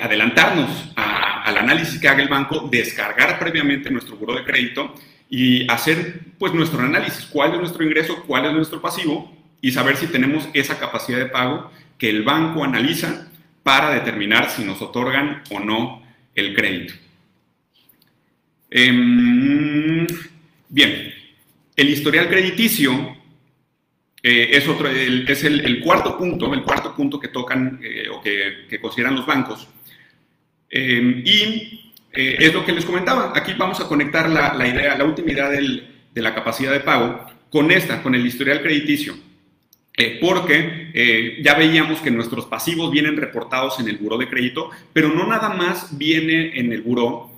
adelantarnos 0.00 0.92
al 0.96 1.56
análisis 1.56 1.98
que 2.00 2.08
haga 2.08 2.22
el 2.22 2.28
banco, 2.28 2.68
descargar 2.70 3.38
previamente 3.38 3.90
nuestro 3.90 4.16
buro 4.16 4.34
de 4.34 4.44
crédito 4.44 4.94
y 5.28 5.70
hacer 5.70 6.20
pues 6.38 6.52
nuestro 6.52 6.80
análisis, 6.80 7.24
cuál 7.26 7.54
es 7.54 7.60
nuestro 7.60 7.84
ingreso, 7.84 8.22
cuál 8.26 8.46
es 8.46 8.52
nuestro 8.52 8.80
pasivo 8.80 9.34
y 9.60 9.72
saber 9.72 9.96
si 9.96 10.06
tenemos 10.06 10.48
esa 10.52 10.78
capacidad 10.78 11.18
de 11.18 11.26
pago 11.26 11.70
que 11.98 12.10
el 12.10 12.22
banco 12.22 12.64
analiza 12.64 13.28
para 13.62 13.90
determinar 13.90 14.50
si 14.50 14.64
nos 14.64 14.82
otorgan 14.82 15.42
o 15.50 15.60
no 15.60 16.02
el 16.34 16.54
crédito. 16.54 16.94
Em, 18.70 20.06
bien, 20.68 21.14
el 21.76 21.88
historial 21.88 22.28
crediticio 22.28 23.16
eh, 24.22 24.50
es, 24.52 25.44
el, 25.44 25.80
cuarto 25.80 26.18
punto, 26.18 26.52
el 26.52 26.62
cuarto 26.62 26.94
punto 26.94 27.18
que 27.18 27.28
tocan 27.28 27.80
eh, 27.82 28.08
o 28.10 28.20
que, 28.20 28.78
consideran 28.80 29.16
los 29.16 29.26
bancos. 29.26 29.66
Em, 30.68 31.22
y 31.24 31.92
eh, 32.12 32.36
es 32.38 32.52
lo 32.52 32.64
que 32.64 32.72
les 32.72 32.84
comentaba. 32.84 33.32
Aquí 33.34 33.54
vamos 33.56 33.80
a 33.80 33.88
conectar 33.88 34.28
la, 34.28 34.66
idea, 34.66 34.96
la 34.96 35.04
última 35.04 35.32
idea 35.32 35.48
de 35.48 36.22
la 36.22 36.34
capacidad 36.34 36.72
de 36.72 36.80
pago 36.80 37.26
con 37.50 37.70
esta, 37.70 38.02
con 38.02 38.14
el 38.14 38.26
historial 38.26 38.62
crediticio. 38.62 39.16
Porque 40.18 41.38
ya 41.42 41.52
veíamos 41.54 42.00
que 42.00 42.10
nuestros 42.10 42.46
pasivos 42.46 42.90
vienen 42.90 43.18
reportados 43.18 43.80
en 43.80 43.88
el 43.88 43.98
buró 43.98 44.16
de 44.16 44.30
crédito, 44.30 44.70
pero 44.94 45.10
no 45.10 45.26
nada 45.26 45.50
más 45.50 45.98
viene 45.98 46.58
en 46.58 46.72
el 46.72 46.80
buró 46.80 47.30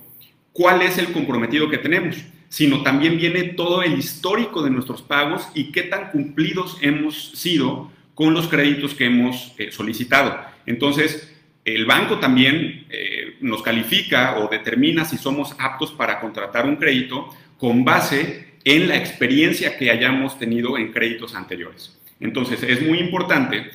cuál 0.53 0.81
es 0.81 0.97
el 0.97 1.11
comprometido 1.11 1.69
que 1.69 1.79
tenemos, 1.79 2.23
sino 2.53 2.83
también 2.83 3.17
viene 3.17 3.45
todo 3.45 3.81
el 3.81 3.97
histórico 3.97 4.61
de 4.61 4.69
nuestros 4.69 5.01
pagos 5.01 5.49
y 5.55 5.71
qué 5.71 5.81
tan 5.81 6.11
cumplidos 6.11 6.77
hemos 6.81 7.31
sido 7.31 7.91
con 8.13 8.35
los 8.35 8.47
créditos 8.47 8.93
que 8.93 9.05
hemos 9.05 9.55
solicitado. 9.71 10.39
Entonces, 10.67 11.33
el 11.65 11.87
banco 11.87 12.19
también 12.19 12.85
eh, 12.91 13.37
nos 13.41 13.63
califica 13.63 14.37
o 14.37 14.49
determina 14.49 15.03
si 15.03 15.17
somos 15.17 15.55
aptos 15.57 15.93
para 15.93 16.19
contratar 16.19 16.67
un 16.67 16.75
crédito 16.75 17.29
con 17.57 17.83
base 17.83 18.59
en 18.63 18.87
la 18.87 18.97
experiencia 18.97 19.75
que 19.75 19.89
hayamos 19.89 20.37
tenido 20.37 20.77
en 20.77 20.91
créditos 20.91 21.33
anteriores. 21.33 21.99
Entonces, 22.19 22.61
es 22.61 22.83
muy 22.87 22.99
importante 22.99 23.71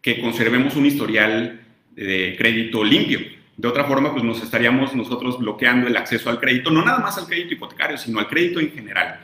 que 0.00 0.20
conservemos 0.20 0.76
un 0.76 0.86
historial 0.86 1.62
de 1.96 2.36
crédito 2.38 2.84
limpio. 2.84 3.18
De 3.56 3.68
otra 3.68 3.84
forma, 3.84 4.12
pues 4.12 4.24
nos 4.24 4.42
estaríamos 4.42 4.94
nosotros 4.94 5.38
bloqueando 5.38 5.86
el 5.86 5.96
acceso 5.96 6.28
al 6.28 6.40
crédito, 6.40 6.70
no 6.70 6.84
nada 6.84 6.98
más 6.98 7.18
al 7.18 7.26
crédito 7.26 7.54
hipotecario, 7.54 7.96
sino 7.96 8.18
al 8.18 8.26
crédito 8.26 8.58
en 8.60 8.72
general. 8.72 9.20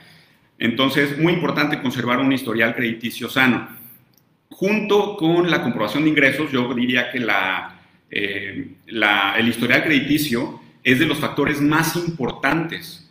Entonces, 0.58 1.18
muy 1.18 1.32
importante 1.32 1.80
conservar 1.80 2.20
un 2.20 2.32
historial 2.32 2.75
crediticio 2.75 3.28
sano. 3.28 3.68
Junto 4.50 5.16
con 5.16 5.50
la 5.50 5.62
comprobación 5.62 6.04
de 6.04 6.10
ingresos, 6.10 6.52
yo 6.52 6.72
diría 6.75 7.10
que 7.10 7.18
la, 7.18 7.80
eh, 8.10 8.76
el 8.87 9.49
historial 9.49 9.82
crediticio 9.82 10.60
es 10.84 10.99
de 10.99 11.06
los 11.06 11.18
factores 11.18 11.60
más 11.60 11.96
importantes 11.96 13.10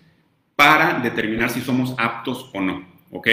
para 0.55 0.99
determinar 0.99 1.49
si 1.49 1.61
somos 1.61 1.95
aptos 1.97 2.49
o 2.53 2.61
no, 2.61 2.85
¿ok? 3.11 3.27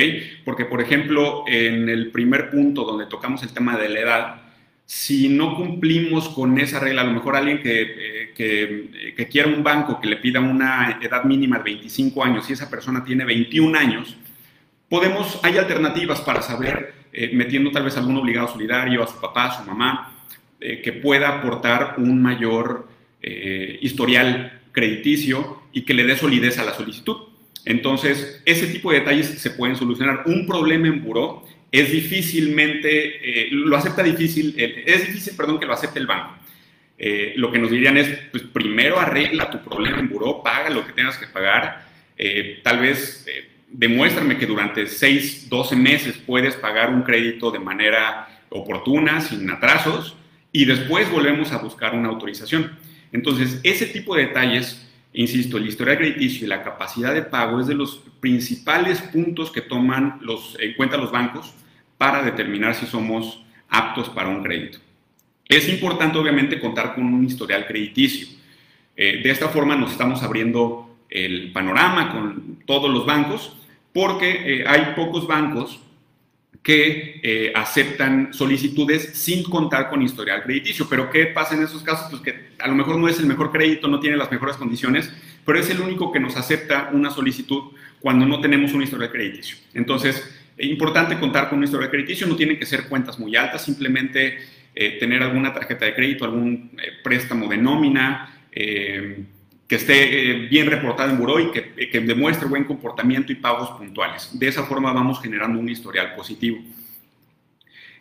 Porque, 0.44 0.64
por 0.64 0.80
ejemplo, 0.80 1.44
en 1.46 1.88
el 1.88 2.10
primer 2.10 2.50
punto 2.50 2.84
donde 2.84 3.06
tocamos 3.06 3.42
el 3.42 3.52
tema 3.52 3.76
de 3.76 3.88
la 3.88 4.00
edad, 4.00 4.45
si 4.86 5.28
no 5.28 5.56
cumplimos 5.56 6.28
con 6.28 6.58
esa 6.58 6.80
regla, 6.80 7.02
a 7.02 7.04
lo 7.04 7.12
mejor 7.12 7.36
alguien 7.36 7.60
que, 7.60 7.82
eh, 7.82 8.32
que, 8.34 9.14
que, 9.14 9.28
quiera 9.28 9.48
un 9.48 9.62
banco 9.62 10.00
que 10.00 10.08
le 10.08 10.16
pida 10.16 10.40
una 10.40 10.98
edad 11.02 11.24
mínima 11.24 11.58
de 11.58 11.64
25 11.64 12.24
años 12.24 12.48
y 12.48 12.54
esa 12.54 12.70
persona 12.70 13.04
tiene 13.04 13.24
21 13.24 13.76
años, 13.76 14.16
podemos, 14.88 15.40
hay 15.42 15.58
alternativas 15.58 16.20
para 16.20 16.42
saber, 16.42 16.94
eh, 17.12 17.30
metiendo 17.34 17.70
tal 17.70 17.84
vez 17.84 17.96
algún 17.96 18.16
obligado 18.16 18.48
solidario 18.48 19.02
a 19.02 19.06
su 19.06 19.20
papá, 19.20 19.46
a 19.46 19.58
su 19.58 19.68
mamá, 19.68 20.12
eh, 20.60 20.80
que 20.82 20.92
pueda 20.92 21.28
aportar 21.28 21.96
un 21.98 22.22
mayor 22.22 22.88
eh, 23.22 23.78
historial 23.82 24.62
crediticio 24.72 25.62
y 25.72 25.82
que 25.82 25.94
le 25.94 26.04
dé 26.04 26.16
solidez 26.16 26.58
a 26.58 26.64
la 26.64 26.74
solicitud. 26.74 27.16
Entonces, 27.64 28.42
ese 28.46 28.66
tipo 28.68 28.92
de 28.92 29.00
detalles 29.00 29.26
se 29.26 29.50
pueden 29.50 29.76
solucionar. 29.76 30.22
Un 30.26 30.46
problema 30.46 30.86
en 30.86 31.02
buró 31.02 31.44
es 31.80 31.90
difícilmente, 31.90 33.46
eh, 33.46 33.48
lo 33.50 33.76
acepta 33.76 34.02
difícil, 34.02 34.54
es 34.56 35.06
difícil, 35.06 35.34
perdón, 35.36 35.58
que 35.58 35.66
lo 35.66 35.72
acepte 35.72 35.98
el 35.98 36.06
banco. 36.06 36.36
lo 37.36 37.52
que 37.52 37.58
nos 37.58 37.70
dirían 37.70 37.96
es, 37.98 38.08
pues 38.30 38.42
primero 38.44 38.98
arregla 38.98 39.50
tu 39.50 39.62
problema 39.62 39.98
en 39.98 40.08
buró, 40.08 40.42
paga 40.42 40.70
lo 40.70 40.86
que 40.86 40.92
tengas 40.92 41.18
que 41.18 41.26
pagar, 41.26 41.84
tal 42.62 42.78
vez 42.80 43.26
demuéstrame 43.68 44.38
que 44.38 44.46
durante 44.46 44.86
6, 44.86 45.48
12 45.48 45.76
meses 45.76 46.16
puedes 46.24 46.56
pagar 46.56 46.90
un 46.90 47.02
crédito 47.02 47.50
de 47.50 47.58
manera 47.58 48.28
oportuna, 48.48 49.20
sin 49.20 49.50
atrasos, 49.50 50.16
y 50.52 50.64
después 50.64 51.10
volvemos 51.10 51.52
a 51.52 51.58
buscar 51.58 51.94
una 51.94 52.08
autorización. 52.08 52.78
Entonces, 53.12 53.60
ese 53.62 53.86
tipo 53.86 54.16
de 54.16 54.26
detalles, 54.26 54.88
insisto, 55.12 55.58
el 55.58 55.66
historial 55.66 55.98
crediticio 55.98 56.46
y 56.46 56.48
la 56.48 56.62
capacidad 56.62 57.12
de 57.12 57.22
pago 57.22 57.60
es 57.60 57.66
de 57.66 57.74
los 57.74 58.02
principales 58.20 59.00
puntos 59.00 59.50
que 59.50 59.60
toman 59.60 60.18
los, 60.22 60.56
en 60.60 60.74
cuenta 60.74 60.96
los 60.96 61.10
bancos 61.10 61.54
para 61.98 62.22
determinar 62.22 62.74
si 62.74 62.86
somos 62.86 63.44
aptos 63.68 64.08
para 64.08 64.28
un 64.28 64.42
crédito. 64.42 64.78
Es 65.48 65.68
importante, 65.68 66.18
obviamente, 66.18 66.60
contar 66.60 66.94
con 66.94 67.04
un 67.04 67.24
historial 67.24 67.66
crediticio. 67.66 68.28
Eh, 68.96 69.20
de 69.22 69.30
esta 69.30 69.48
forma 69.48 69.76
nos 69.76 69.92
estamos 69.92 70.22
abriendo 70.22 70.96
el 71.08 71.52
panorama 71.52 72.12
con 72.12 72.58
todos 72.66 72.90
los 72.90 73.06
bancos, 73.06 73.56
porque 73.92 74.60
eh, 74.60 74.64
hay 74.66 74.94
pocos 74.94 75.26
bancos 75.26 75.80
que 76.62 77.20
eh, 77.22 77.52
aceptan 77.54 78.34
solicitudes 78.34 79.10
sin 79.14 79.44
contar 79.44 79.88
con 79.88 80.02
historial 80.02 80.42
crediticio. 80.42 80.88
Pero 80.90 81.10
¿qué 81.10 81.26
pasa 81.26 81.54
en 81.54 81.62
esos 81.62 81.82
casos? 81.84 82.08
Pues 82.10 82.22
que 82.22 82.48
a 82.58 82.66
lo 82.66 82.74
mejor 82.74 82.98
no 82.98 83.06
es 83.06 83.20
el 83.20 83.26
mejor 83.26 83.52
crédito, 83.52 83.86
no 83.86 84.00
tiene 84.00 84.16
las 84.16 84.32
mejores 84.32 84.56
condiciones, 84.56 85.12
pero 85.44 85.60
es 85.60 85.70
el 85.70 85.80
único 85.80 86.10
que 86.10 86.18
nos 86.18 86.36
acepta 86.36 86.90
una 86.92 87.10
solicitud 87.10 87.72
cuando 88.00 88.26
no 88.26 88.40
tenemos 88.40 88.72
un 88.72 88.82
historial 88.82 89.12
crediticio. 89.12 89.58
Entonces, 89.74 90.16
es 90.16 90.36
importante 90.58 91.18
contar 91.18 91.48
con 91.48 91.58
un 91.58 91.64
historial 91.64 91.90
crediticio, 91.90 92.26
no 92.26 92.36
tienen 92.36 92.58
que 92.58 92.66
ser 92.66 92.88
cuentas 92.88 93.18
muy 93.18 93.36
altas, 93.36 93.64
simplemente 93.64 94.38
eh, 94.74 94.98
tener 94.98 95.22
alguna 95.22 95.52
tarjeta 95.52 95.84
de 95.84 95.94
crédito, 95.94 96.24
algún 96.24 96.70
eh, 96.82 96.92
préstamo 97.02 97.48
de 97.48 97.56
nómina, 97.56 98.32
que 99.68 99.74
esté 99.74 100.30
eh, 100.30 100.34
bien 100.48 100.68
reportado 100.68 101.10
en 101.10 101.18
buró 101.18 101.40
y 101.40 101.50
que, 101.50 102.00
demuestre 102.00 102.48
buen 102.48 102.64
comportamiento 102.64 103.32
y 103.32 103.36
pagos 103.36 103.70
puntuales. 103.70 104.38
De 104.38 104.48
esa 104.48 104.64
forma 104.64 104.92
vamos 104.92 105.20
generando 105.20 105.58
un 105.58 105.68
historial 105.68 106.14
positivo. 106.14 106.58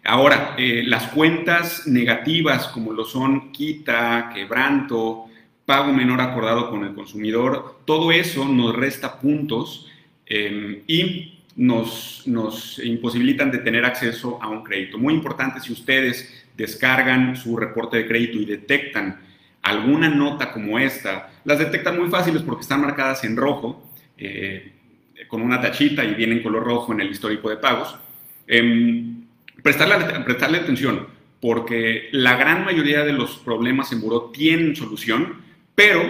Ahora, 0.04 0.56
eh, 0.58 0.84
las 0.86 1.08
cuentas 1.08 1.88
negativas 1.88 2.68
como 2.68 2.94
lo 2.94 3.06
son 3.06 3.52
quita, 3.52 4.30
quebranto, 4.34 5.26
pago 5.66 5.92
menor 5.92 6.22
acordado 6.22 6.70
con 6.70 6.86
el 6.86 6.94
consumidor, 6.94 7.80
todo 7.86 8.12
eso 8.12 8.48
nos 8.48 8.76
resta 8.76 9.20
puntos 9.20 9.90
y 10.28 11.35
nos, 11.56 12.24
nos 12.26 12.80
imposibilitan 12.80 13.52
de 13.52 13.60
tener 13.60 13.86
acceso 13.86 14.42
a 14.42 14.50
un 14.50 14.64
crédito. 14.64 14.98
Muy 14.98 15.14
importante 15.14 15.60
si 15.62 15.72
ustedes 15.72 16.46
descargan 16.56 17.36
su 17.36 17.56
reporte 17.58 17.98
de 17.98 18.08
crédito 18.08 18.38
y 18.38 18.46
detectan 18.46 19.22
alguna 19.62 20.10
nota 20.10 20.52
como 20.52 20.78
esta, 20.78 21.32
las 21.44 21.60
detectan 21.60 21.98
muy 21.98 22.10
fáciles 22.10 22.42
porque 22.44 22.62
están 22.62 22.82
marcadas 22.82 23.24
en 23.24 23.36
rojo, 23.36 23.92
eh, 24.18 24.74
con 25.28 25.42
una 25.42 25.60
tachita 25.60 26.04
y 26.04 26.14
vienen 26.14 26.44
color 26.44 26.64
rojo 26.64 26.94
en 26.94 27.02
el 27.02 27.10
histórico 27.10 27.50
de 27.50 27.58
pagos. 27.58 27.98
Em, 28.48 29.24
prestarle, 29.64 30.24
prestarle 30.24 30.60
atención, 30.60 31.08
porque 31.42 32.10
la 32.12 32.36
gran 32.38 32.64
mayoría 32.64 33.04
de 33.04 33.14
los 33.14 33.38
problemas 33.38 33.92
en 33.92 34.02
buró 34.02 34.30
tienen 34.32 34.76
solución, 34.76 35.42
pero 35.74 36.02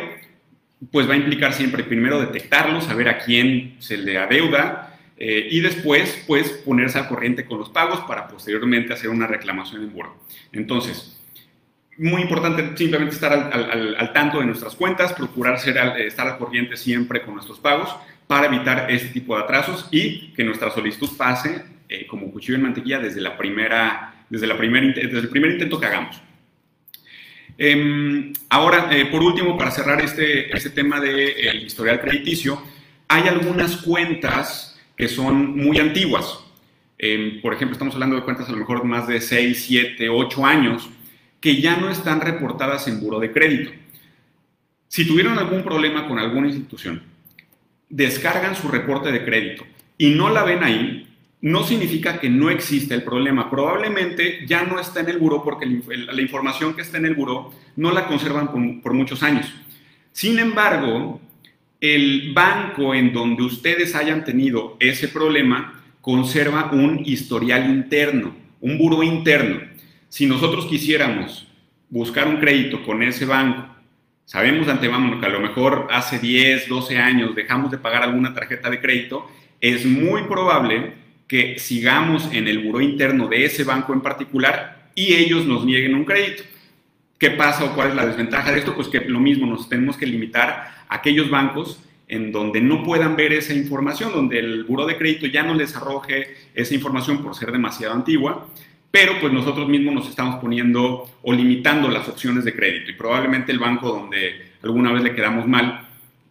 pues 0.92 1.10
va 1.10 1.14
a 1.14 1.18
implicar 1.18 1.54
siempre 1.54 1.84
primero 1.84 2.20
detectarlo, 2.20 2.82
saber 2.82 3.10
a 3.10 3.20
quién 3.20 3.76
se 3.80 3.98
le 3.98 4.18
adeuda 4.18 4.95
eh, 5.18 5.48
y 5.50 5.62
después 5.62 6.24
pues 6.28 6.50
ponerse 6.50 6.98
al 7.00 7.08
corriente 7.08 7.46
con 7.46 7.60
los 7.60 7.70
pagos 7.70 8.02
para 8.02 8.28
posteriormente 8.28 8.94
hacer 8.94 9.10
una 9.10 9.28
reclamación 9.28 9.84
en 9.84 9.94
buró. 9.94 10.18
Entonces, 10.52 11.18
muy 11.98 12.22
importante 12.22 12.76
simplemente 12.76 13.16
estar 13.16 13.32
al, 13.32 14.14
tanto 14.14 14.40
de 14.40 14.46
nuestras 14.46 14.76
cuentas, 14.76 15.14
procurar 15.14 15.60
ser, 15.60 15.78
estar 16.00 16.28
al 16.28 16.38
corriente 16.38 16.76
siempre 16.76 17.22
con 17.22 17.36
nuestros 17.36 17.60
pagos 17.60 17.96
para 18.28 18.48
evitar 18.48 18.92
este 18.92 19.10
tipo 19.10 19.38
de 19.38 19.44
atrasos 19.44 19.88
y 19.92 20.34
que 20.34 20.44
nuestra 20.44 20.72
solicitud 20.72 21.10
pase 21.18 21.64
eh, 21.88 22.06
como 22.08 22.32
cuchillo 22.32 22.56
en 22.56 22.64
mantequilla 22.64 23.00
desde, 23.00 23.22
la 23.22 23.38
primera, 23.38 24.26
desde, 24.30 24.48
la 24.48 24.58
primera, 24.58 24.88
desde 24.88 25.20
el 25.20 25.30
primer 25.30 25.52
intento 25.52 25.80
que 25.80 25.86
hagamos. 25.86 26.22
Em, 27.58 28.34
ahora, 28.50 28.90
eh, 28.92 29.06
por 29.06 29.24
último, 29.24 29.58
para 29.58 29.72
cerrar 29.72 30.02
este, 30.02 30.54
este 30.56 30.72
tema 30.72 31.00
del 31.00 31.64
historial 31.64 32.02
crediticio, 32.02 32.62
hay 33.08 33.30
algunas 33.30 33.78
cuentas 33.78 34.75
que 34.96 35.08
son 35.08 35.58
muy 35.58 35.80
antiguas. 35.80 36.40
Em, 36.98 37.42
por 37.42 37.54
ejemplo, 37.54 37.74
estamos 37.74 37.94
hablando 37.94 38.16
de 38.16 38.24
cuentas 38.24 38.48
a 38.48 38.52
lo 38.52 38.58
mejor 38.58 38.84
más 38.86 39.08
de 39.08 39.20
6, 39.20 39.66
7, 39.68 40.10
8 40.10 40.46
años, 40.46 40.90
que 41.40 41.62
ya 41.62 41.78
no 41.78 41.90
están 41.90 42.22
reportadas 42.22 42.88
en 42.88 43.00
buro 43.00 43.20
de 43.20 43.32
crédito. 43.32 43.72
Si 44.88 45.06
tuvieron 45.06 45.38
algún 45.38 45.64
problema 45.64 46.08
con 46.08 46.20
alguna 46.20 46.48
institución, 46.48 47.04
descargan 47.90 48.56
su 48.56 48.68
reporte 48.68 49.12
de 49.12 49.24
crédito 49.24 49.66
y 49.98 50.12
no 50.12 50.30
la 50.30 50.44
ven 50.44 50.64
ahí, 50.64 51.06
no 51.42 51.64
significa 51.64 52.20
que 52.20 52.30
no 52.30 52.50
existe 52.50 52.96
el 52.96 53.04
problema. 53.04 53.50
Probablemente 53.52 54.46
ya 54.48 54.64
no 54.64 54.80
está 54.80 55.02
en 55.02 55.10
el 55.10 55.20
buro 55.20 55.44
porque 55.44 55.66
la 55.66 56.22
información 56.22 56.74
que 56.74 56.82
está 56.82 56.98
en 56.98 57.06
el 57.06 57.14
buro 57.14 57.52
no 57.76 57.92
la 57.92 58.08
conservan 58.08 58.82
por, 58.82 58.94
muchos 58.94 59.22
años. 59.22 59.54
Sin 60.12 60.40
embargo, 60.40 61.22
el 61.94 62.34
banco 62.34 62.96
en 62.96 63.14
donde 63.14 63.44
ustedes 63.44 63.96
hayan 63.96 64.24
tenido 64.24 64.78
ese 64.80 65.08
problema 65.08 65.84
conserva 66.02 66.72
un 66.72 67.02
historial 67.06 67.70
interno, 67.70 68.36
un 68.62 68.78
buro 68.78 69.04
interno. 69.04 69.62
Si 70.08 70.26
nosotros 70.26 70.66
quisiéramos 70.68 71.48
buscar 71.90 72.28
un 72.28 72.38
crédito 72.38 72.84
con 72.84 73.04
ese 73.04 73.26
banco, 73.26 73.68
sabemos 74.26 74.68
de 74.68 74.72
antemano 74.72 75.20
que 75.20 75.26
a 75.26 75.30
lo 75.30 75.40
mejor 75.40 75.88
hace 75.92 76.20
10, 76.20 76.68
12 76.70 76.98
años 76.98 77.36
dejamos 77.36 77.72
de 77.72 77.78
pagar 77.78 78.04
alguna 78.04 78.34
tarjeta 78.34 78.70
de 78.70 78.82
crédito, 78.82 79.30
es 79.60 79.86
muy 79.86 80.24
probable 80.24 80.94
que 81.28 81.58
sigamos 81.58 82.30
en 82.32 82.48
el 82.48 82.60
buró 82.60 82.82
interno 82.82 83.28
de 83.28 83.46
ese 83.46 83.64
banco 83.64 83.94
en 83.94 84.02
particular 84.02 84.92
y 84.96 85.14
ellos 85.16 85.46
nos 85.46 85.66
nieguen 85.66 85.96
un 85.96 86.06
crédito. 86.06 86.44
¿Qué 87.18 87.32
pasa 87.32 87.66
o 87.66 87.76
cuál 87.76 87.90
es 87.90 87.96
la 87.96 88.06
desventaja 88.06 88.52
de 88.52 88.60
esto? 88.60 88.76
Pues 88.76 88.88
que 88.88 89.00
lo 89.02 89.20
mismo, 89.20 89.48
nos 89.48 89.70
tenemos 89.70 89.98
que 89.98 90.06
limitar 90.06 90.50
a 90.88 90.96
aquellos 90.96 91.30
bancos 91.30 91.82
en 92.08 92.32
donde 92.32 92.62
no 92.62 92.84
puedan 92.84 93.16
ver 93.16 93.34
esa 93.34 93.54
información, 93.54 94.12
donde 94.12 94.40
el 94.40 94.64
buró 94.66 94.86
de 94.86 94.98
crédito 94.98 95.26
ya 95.26 95.44
no 95.44 95.54
les 95.54 95.76
arroje 95.76 96.36
esa 96.54 96.76
información 96.76 97.24
por 97.24 97.36
ser 97.36 97.52
demasiado 97.52 97.94
antigua, 97.94 98.48
pero 98.92 99.20
pues 99.20 99.34
nosotros 99.34 99.68
mismos 99.68 99.94
nos 99.94 100.10
estamos 100.10 100.40
poniendo 100.40 101.10
o 101.24 101.34
limitando 101.34 101.90
las 101.90 102.08
opciones 102.08 102.46
de 102.46 102.54
crédito 102.54 102.92
y 102.92 102.94
probablemente 102.94 103.52
el 103.52 103.60
banco 103.60 103.90
donde 103.90 104.52
alguna 104.62 104.92
vez 104.92 105.04
le 105.04 105.16
quedamos 105.16 105.48
mal 105.48 105.86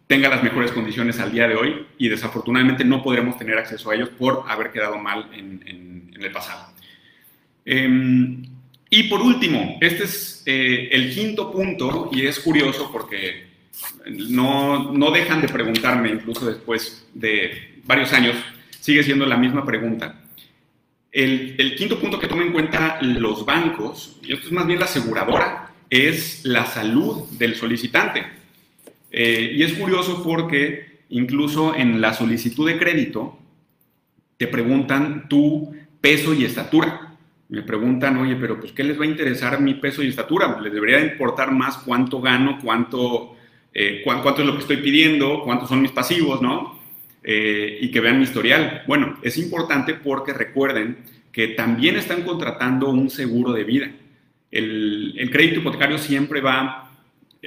tenga 0.07 0.29
las 0.29 0.43
mejores 0.43 0.71
condiciones 0.71 1.19
al 1.19 1.31
día 1.31 1.47
de 1.47 1.55
hoy 1.55 1.85
y 1.97 2.09
desafortunadamente 2.09 2.85
no 2.85 3.01
podremos 3.01 3.37
tener 3.37 3.57
acceso 3.57 3.89
a 3.89 3.95
ellos 3.95 4.09
por 4.09 4.43
haber 4.47 4.71
quedado 4.71 4.97
mal 4.97 5.29
en, 5.33 6.13
el 6.19 6.31
pasado. 6.31 6.71
Em, 7.65 8.41
y 8.95 9.03
por 9.03 9.21
último, 9.21 9.77
este 9.81 10.05
es 10.05 10.41
eh, 10.45 10.87
el 10.89 11.13
quinto 11.13 11.51
punto 11.51 12.09
y 12.13 12.25
es 12.25 12.39
curioso 12.39 12.89
porque 12.93 13.47
no, 14.29 14.93
no 14.93 15.11
dejan 15.11 15.41
de 15.41 15.49
preguntarme, 15.49 16.11
incluso 16.11 16.45
después 16.45 17.05
de 17.13 17.81
varios 17.83 18.13
años, 18.13 18.37
sigue 18.79 19.03
siendo 19.03 19.25
la 19.25 19.35
misma 19.35 19.65
pregunta. 19.65 20.21
El, 21.11 21.75
quinto 21.75 21.99
punto 21.99 22.17
que 22.17 22.27
toma 22.27 22.43
en 22.43 22.53
cuenta 22.53 22.97
los 23.01 23.45
bancos, 23.45 24.17
y 24.23 24.31
esto 24.31 24.47
es 24.47 24.53
más 24.53 24.65
bien 24.65 24.79
la 24.79 24.85
aseguradora, 24.85 25.73
es 25.89 26.45
la 26.45 26.65
salud 26.65 27.27
del 27.31 27.55
solicitante. 27.55 28.25
Eh, 29.11 29.55
y 29.55 29.63
es 29.63 29.73
curioso 29.73 30.23
porque 30.23 31.01
incluso 31.09 31.75
en 31.75 31.99
la 31.99 32.13
solicitud 32.13 32.65
de 32.65 32.77
crédito 32.77 33.37
te 34.37 34.47
preguntan 34.47 35.27
tu 35.27 35.75
peso 35.99 36.33
y 36.33 36.45
estatura. 36.45 37.04
Me 37.49 37.61
preguntan, 37.61 38.17
oye, 38.17 38.35
pero 38.35 38.59
pues 38.59 38.71
¿qué 38.71 38.83
les 38.83 38.99
va 38.99 39.03
a 39.03 39.07
interesar 39.07 39.61
mi 39.61 39.75
peso 39.75 40.01
y 40.01 40.09
estatura? 40.09 40.59
Les 40.61 40.73
debería 40.73 40.99
importar 40.99 41.51
más 41.51 41.77
cuánto 41.77 42.19
gano, 42.19 42.59
cuánto, 42.63 43.35
eh, 43.73 44.01
cuánto 44.03 44.41
es 44.41 44.47
lo 44.47 44.53
que 44.53 44.61
estoy 44.61 44.77
pidiendo, 44.77 45.41
cuántos 45.43 45.69
son 45.69 45.81
mis 45.81 45.91
pasivos, 45.91 46.41
¿no? 46.41 46.79
Eh, 47.23 47.79
y 47.81 47.91
que 47.91 47.99
vean 47.99 48.17
mi 48.17 48.23
historial. 48.23 48.83
Bueno, 48.87 49.19
es 49.21 49.37
importante 49.37 49.93
porque 49.95 50.33
recuerden 50.33 50.97
que 51.31 51.49
también 51.49 51.95
están 51.97 52.23
contratando 52.23 52.89
un 52.89 53.09
seguro 53.09 53.51
de 53.51 53.63
vida. 53.63 53.91
El, 54.51 55.13
el 55.17 55.29
crédito 55.29 55.59
hipotecario 55.59 55.97
siempre 55.97 56.41
va 56.41 56.85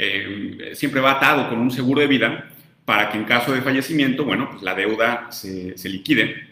eh, 0.00 0.74
siempre 0.74 1.00
va 1.00 1.10
atado 1.12 1.48
con 1.48 1.58
un 1.58 1.72
seguro 1.72 2.00
de 2.00 2.06
vida 2.06 2.48
para 2.84 3.10
que 3.10 3.18
en 3.18 3.24
caso 3.24 3.52
de 3.52 3.62
fallecimiento, 3.62 4.24
bueno, 4.24 4.48
pues 4.48 4.62
la 4.62 4.76
deuda 4.76 5.26
se, 5.32 5.74
liquide 5.88 6.47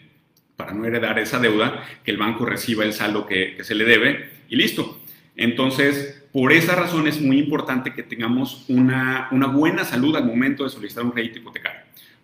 para 0.57 0.73
no 0.73 0.85
heredar 0.85 1.17
esa 1.19 1.39
deuda, 1.39 1.85
que 2.03 2.11
el 2.11 2.17
banco 2.17 2.45
reciba 2.45 2.83
el 2.83 2.91
saldo 2.91 3.25
que, 3.25 3.57
se 3.61 3.75
le 3.75 3.85
debe 3.85 4.29
y 4.49 4.57
listo. 4.57 4.99
Entonces, 5.37 6.25
por 6.33 6.51
esa 6.51 6.75
razón 6.75 7.07
es 7.07 7.21
muy 7.21 7.37
importante 7.37 7.93
que 7.93 8.03
tengamos 8.03 8.65
una, 8.67 9.29
una 9.31 9.47
buena 9.47 9.85
salud 9.85 10.15
al 10.15 10.25
momento 10.25 10.63
de 10.63 10.71
solicitar 10.71 11.05
un 11.05 11.11
crédito 11.11 11.39
hipotecario, 11.39 11.81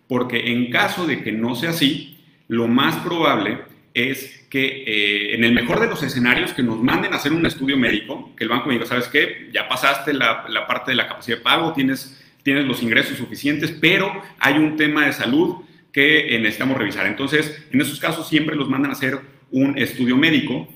porque 0.08 0.52
en 0.52 0.70
caso 0.70 1.06
de 1.06 1.22
que 1.22 1.32
no 1.32 1.54
sea 1.54 1.70
así, 1.70 2.18
lo 2.48 2.68
más 2.68 2.96
probable 2.96 3.58
es 3.94 4.44
que 4.50 4.84
eh, 4.86 5.34
en 5.36 5.44
el 5.44 5.52
mejor 5.52 5.80
de 5.80 5.86
los 5.86 6.02
escenarios 6.02 6.52
que 6.52 6.62
nos 6.64 6.82
manden 6.82 7.12
a 7.12 7.16
hacer 7.16 7.32
un 7.32 7.46
estudio 7.46 7.76
médico, 7.76 8.32
que 8.36 8.44
el 8.44 8.50
banco 8.50 8.66
me 8.66 8.74
diga, 8.74 8.86
¿sabes 8.86 9.06
qué? 9.06 9.48
Ya 9.52 9.68
pasaste 9.68 10.12
la, 10.12 10.44
parte 10.66 10.90
de 10.90 10.96
la 10.96 11.06
capacidad 11.06 11.38
de 11.38 11.42
pago, 11.42 11.72
tienes, 11.72 12.20
tienes 12.42 12.64
los 12.64 12.82
ingresos 12.82 13.16
suficientes, 13.16 13.70
pero 13.70 14.12
hay 14.40 14.54
un 14.54 14.76
tema 14.76 15.06
de 15.06 15.12
salud 15.12 15.58
que 15.94 16.34
eh, 16.34 16.38
necesitamos 16.40 16.76
revisar. 16.76 17.06
Entonces, 17.06 17.66
en 17.70 17.80
esos 17.80 18.00
casos 18.00 18.28
siempre 18.28 18.56
los 18.56 18.68
mandan 18.68 18.90
a 18.90 18.94
hacer 18.94 19.20
un 19.52 19.78
estudio 19.78 20.16
médico 20.16 20.68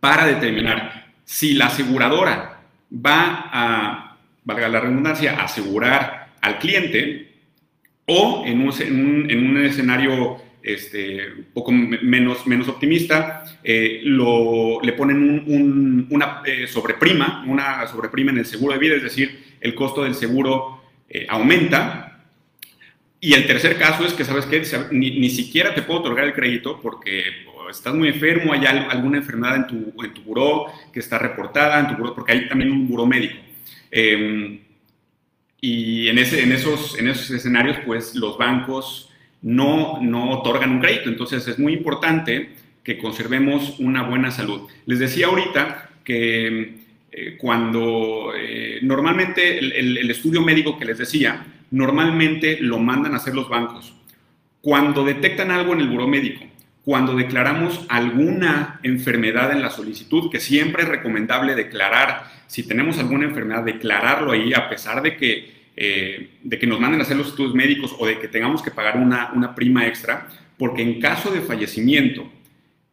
para 0.00 0.26
determinar 0.26 1.12
si 1.26 1.52
la 1.52 1.66
aseguradora 1.66 2.62
va 2.90 3.50
a, 3.52 4.18
valga 4.42 4.68
la 4.68 4.80
redundancia, 4.80 5.42
asegurar 5.42 6.30
al 6.40 6.58
cliente 6.58 7.34
o 8.06 8.42
en 8.46 8.62
un, 8.62 9.30
en 9.30 9.46
un 9.46 9.62
escenario 9.62 10.38
este, 10.62 11.32
un 11.32 11.46
poco 11.52 11.70
menos, 11.70 12.46
menos 12.46 12.66
optimista, 12.68 13.44
eh, 13.62 14.00
lo, 14.04 14.80
le 14.82 14.94
ponen 14.94 16.06
una 16.08 16.40
eh, 16.46 16.66
sobreprima, 16.66 17.44
una 17.46 17.86
sobreprima 17.86 18.30
en 18.30 18.38
el 18.38 18.46
seguro 18.46 18.72
de 18.72 18.80
vida, 18.80 18.96
es 18.96 19.02
decir, 19.02 19.56
el 19.60 19.74
costo 19.74 20.02
del 20.02 20.14
seguro 20.14 20.80
aumenta. 21.28 22.09
Y 23.20 23.34
el 23.34 23.46
tercer 23.46 23.78
caso 23.78 24.04
es 24.06 24.14
que, 24.14 24.24
¿sabes 24.24 24.46
qué? 24.46 24.62
Ni, 24.92 25.28
siquiera 25.28 25.74
te 25.74 25.82
puedo 25.82 26.00
otorgar 26.00 26.24
el 26.24 26.32
crédito 26.32 26.80
porque 26.80 27.24
estás 27.70 27.94
muy 27.94 28.08
enfermo, 28.08 28.52
hay 28.52 28.64
alguna 28.66 29.18
enfermedad 29.18 29.56
en 29.56 29.66
tu, 29.66 30.02
en 30.02 30.14
tu 30.14 30.22
buró 30.22 30.66
que 30.92 31.00
está 31.00 31.18
reportada, 31.18 31.80
en 31.80 31.88
tu 31.88 31.96
buró, 31.96 32.14
porque 32.14 32.32
hay 32.32 32.48
también 32.48 32.72
un 32.72 32.88
buró 32.88 33.06
médico. 33.06 33.36
Em, 33.90 34.60
y 35.60 36.08
en, 36.08 36.18
ese, 36.18 36.42
en, 36.42 36.52
esos, 36.52 36.98
en 36.98 37.08
esos 37.08 37.30
escenarios, 37.30 37.76
pues 37.84 38.14
los 38.14 38.38
bancos 38.38 39.10
no, 39.42 40.00
no 40.00 40.30
otorgan 40.30 40.70
un 40.70 40.80
crédito. 40.80 41.10
Entonces 41.10 41.46
es 41.46 41.58
muy 41.58 41.74
importante 41.74 42.50
que 42.82 42.98
conservemos 42.98 43.78
una 43.78 44.02
buena 44.02 44.30
salud. 44.30 44.68
Les 44.86 44.98
decía 44.98 45.26
ahorita 45.26 45.90
que 46.04 46.80
eh, 47.12 47.36
cuando 47.36 48.32
eh, 48.36 48.78
normalmente 48.82 49.58
el, 49.58 50.10
estudio 50.10 50.42
médico 50.42 50.78
que 50.78 50.84
les 50.84 50.98
decía, 50.98 51.44
normalmente 51.70 52.58
lo 52.60 52.78
mandan 52.78 53.14
a 53.14 53.16
hacer 53.16 53.34
los 53.34 53.48
bancos. 53.48 53.94
Cuando 54.60 55.04
detectan 55.04 55.50
algo 55.50 55.72
en 55.72 55.80
el 55.80 55.88
buro 55.88 56.06
médico, 56.06 56.44
cuando 56.84 57.14
declaramos 57.14 57.84
alguna 57.88 58.80
enfermedad 58.82 59.52
en 59.52 59.62
la 59.62 59.70
solicitud, 59.70 60.30
que 60.30 60.40
siempre 60.40 60.82
es 60.82 60.88
recomendable 60.88 61.54
declarar, 61.54 62.24
si 62.46 62.62
tenemos 62.62 62.98
alguna 62.98 63.26
enfermedad, 63.26 63.64
declararlo 63.64 64.32
ahí, 64.32 64.52
a 64.54 64.68
pesar 64.68 65.02
de 65.02 65.16
que 65.16 65.60
eh, 65.82 66.32
de 66.42 66.58
que 66.58 66.66
nos 66.66 66.78
manden 66.78 67.00
a 67.00 67.04
hacer 67.04 67.16
los 67.16 67.28
estudios 67.28 67.54
médicos 67.54 67.96
o 67.98 68.06
de 68.06 68.18
que 68.18 68.28
tengamos 68.28 68.60
que 68.60 68.70
pagar 68.70 68.98
una, 68.98 69.30
una 69.32 69.54
prima 69.54 69.86
extra, 69.86 70.28
porque 70.58 70.82
en 70.82 71.00
caso 71.00 71.30
de 71.30 71.40
fallecimiento 71.40 72.30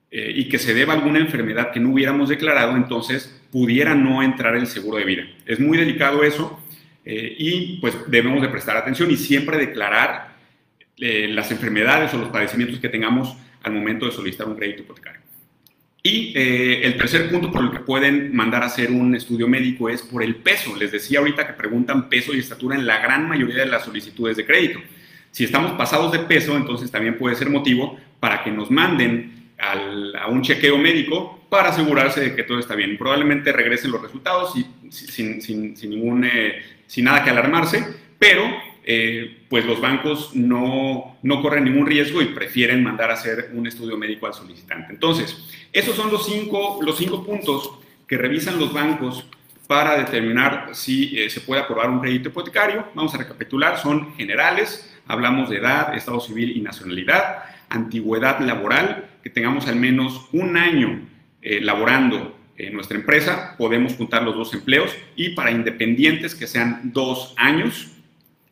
eh, 0.10 0.32
y 0.34 0.48
que 0.48 0.58
se 0.58 0.74
deba 0.74 0.94
alguna 0.94 1.20
enfermedad 1.20 1.72
que 1.72 1.82
no 1.82 1.92
hubiéramos 1.92 2.30
declarado, 2.30 2.78
entonces 2.78 3.44
pudiera 3.52 3.94
no 3.94 4.24
entrar 4.24 4.56
el 4.56 4.68
seguro 4.68 5.00
de 5.00 5.04
vida. 5.04 5.24
Es 5.46 5.60
muy 5.60 5.78
delicado 5.78 6.24
eso 6.24 6.64
eh, 7.08 7.36
y 7.38 7.78
pues 7.78 7.96
debemos 8.08 8.42
de 8.42 8.50
prestar 8.50 8.76
atención 8.78 9.10
y 9.10 9.18
siempre 9.18 9.58
declarar 9.58 10.36
las 11.00 11.52
enfermedades 11.52 12.12
o 12.16 12.18
los 12.18 12.30
padecimientos 12.30 12.80
que 12.80 12.90
tengamos 12.90 13.38
al 13.62 13.72
momento 13.72 14.08
de 14.08 14.12
solicitar 14.12 14.48
un 14.48 14.56
crédito 14.56 14.82
hipotecario. 14.82 15.22
Y 16.04 16.32
eh, 16.36 16.86
el 16.86 16.96
tercer 16.96 17.30
punto 17.30 17.52
por 17.52 17.64
el 17.64 17.72
que 17.72 17.80
pueden 17.80 18.36
mandar 18.36 18.64
a 18.64 18.68
hacer 18.68 18.92
un 18.92 19.14
estudio 19.14 19.48
médico 19.48 19.90
es 19.90 20.02
por 20.02 20.24
el 20.24 20.38
peso. 20.38 20.76
Les 20.76 20.92
decía 20.92 21.20
ahorita 21.20 21.46
que 21.46 21.54
preguntan 21.54 22.08
peso 22.08 22.34
y 22.34 22.40
estatura 22.40 22.76
en 22.76 22.88
la 22.88 23.00
gran 23.00 23.28
mayoría 23.28 23.58
de 23.58 23.66
las 23.66 23.84
solicitudes 23.84 24.38
de 24.38 24.46
crédito. 24.46 24.80
Si 25.32 25.44
estamos 25.44 25.74
pasados 25.74 26.12
de 26.12 26.20
peso, 26.20 26.56
entonces 26.56 26.92
también 26.92 27.18
puede 27.18 27.36
ser 27.36 27.50
motivo 27.50 28.00
para 28.20 28.44
que 28.44 28.52
nos 28.52 28.72
manden 28.72 29.52
a 29.60 30.28
un 30.28 30.44
chequeo 30.44 30.78
médico 30.78 31.46
para 31.50 31.70
asegurarse 31.70 32.22
de 32.22 32.36
que 32.36 32.44
todo 32.44 32.60
está 32.60 32.76
bien. 32.76 32.98
Probablemente 32.98 33.52
regresen 33.52 33.92
los 33.92 34.02
resultados 34.02 34.56
y, 34.56 34.66
sin, 34.90 35.42
sin, 35.42 35.76
sin, 35.76 35.90
ningún, 35.90 36.24
eh, 36.24 36.62
sin 36.88 37.06
nada 37.06 37.24
que 37.24 37.30
alarmarse, 37.30 37.86
pero 38.18 38.44
eh, 38.84 39.44
pues 39.50 39.66
los 39.66 39.82
bancos 39.82 40.34
no, 40.34 41.18
no, 41.22 41.42
corren 41.42 41.66
ningún 41.66 41.86
riesgo 41.86 42.22
y 42.22 42.28
prefieren 42.28 42.82
mandar 42.84 43.12
a 43.12 43.16
hacer 43.16 43.52
un 43.54 43.68
estudio 43.68 43.98
médico 43.98 44.28
al 44.28 44.34
solicitante. 44.34 44.94
Entonces, 44.94 45.38
esos 45.74 45.96
son 45.96 46.10
los 46.10 46.26
cinco, 46.26 46.80
los 46.82 46.98
cinco 46.98 47.26
puntos 47.26 47.80
que 48.08 48.18
revisan 48.18 48.58
los 48.58 48.72
bancos 48.72 49.28
para 49.68 49.98
determinar 49.98 50.70
si 50.72 51.20
eh, 51.20 51.30
se 51.30 51.42
puede 51.42 51.62
aprobar 51.62 51.90
un 51.90 52.00
crédito 52.00 52.30
hipotecario. 52.30 52.88
Vamos 52.96 53.14
a 53.14 53.18
recapitular, 53.18 53.78
son 53.78 54.16
generales, 54.16 54.98
hablamos 55.06 55.50
de 55.50 55.58
edad, 55.58 55.94
estado 55.94 56.22
civil 56.22 56.56
y 56.56 56.62
nacionalidad, 56.62 57.44
antigüedad 57.68 58.40
laboral, 58.40 59.10
que 59.22 59.30
tengamos 59.30 59.68
al 59.68 59.76
menos 59.76 60.30
un 60.32 60.56
año 60.56 61.02
eh, 61.42 61.60
laborando 61.60 62.37
en 62.58 62.74
nuestra 62.74 62.98
empresa, 62.98 63.56
podemos 63.58 63.94
juntar 63.96 64.24
los 64.24 64.36
dos 64.36 64.54
empleos 64.54 64.92
y 65.16 65.30
para 65.30 65.52
independientes 65.52 66.36
que 66.36 66.48
sean 66.48 66.92
dos 66.94 67.34
años. 67.38 67.92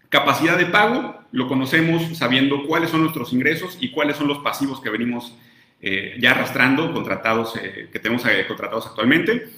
Capacidad 0.10 0.58
de 0.58 0.68
pago, 0.68 1.20
lo 1.32 1.48
conocemos 1.48 2.18
sabiendo 2.18 2.66
cuáles 2.66 2.92
son 2.92 3.02
nuestros 3.02 3.34
ingresos 3.34 3.78
y 3.82 3.90
cuáles 3.90 4.18
son 4.18 4.28
los 4.28 4.40
pasivos 4.40 4.80
que 4.80 4.90
venimos 4.90 5.36
eh, 5.82 6.16
ya 6.20 6.32
arrastrando, 6.32 6.94
contratados, 6.94 7.54
que 7.54 8.00
tenemos 8.00 8.24
contratados 8.48 8.88
actualmente. 8.88 9.50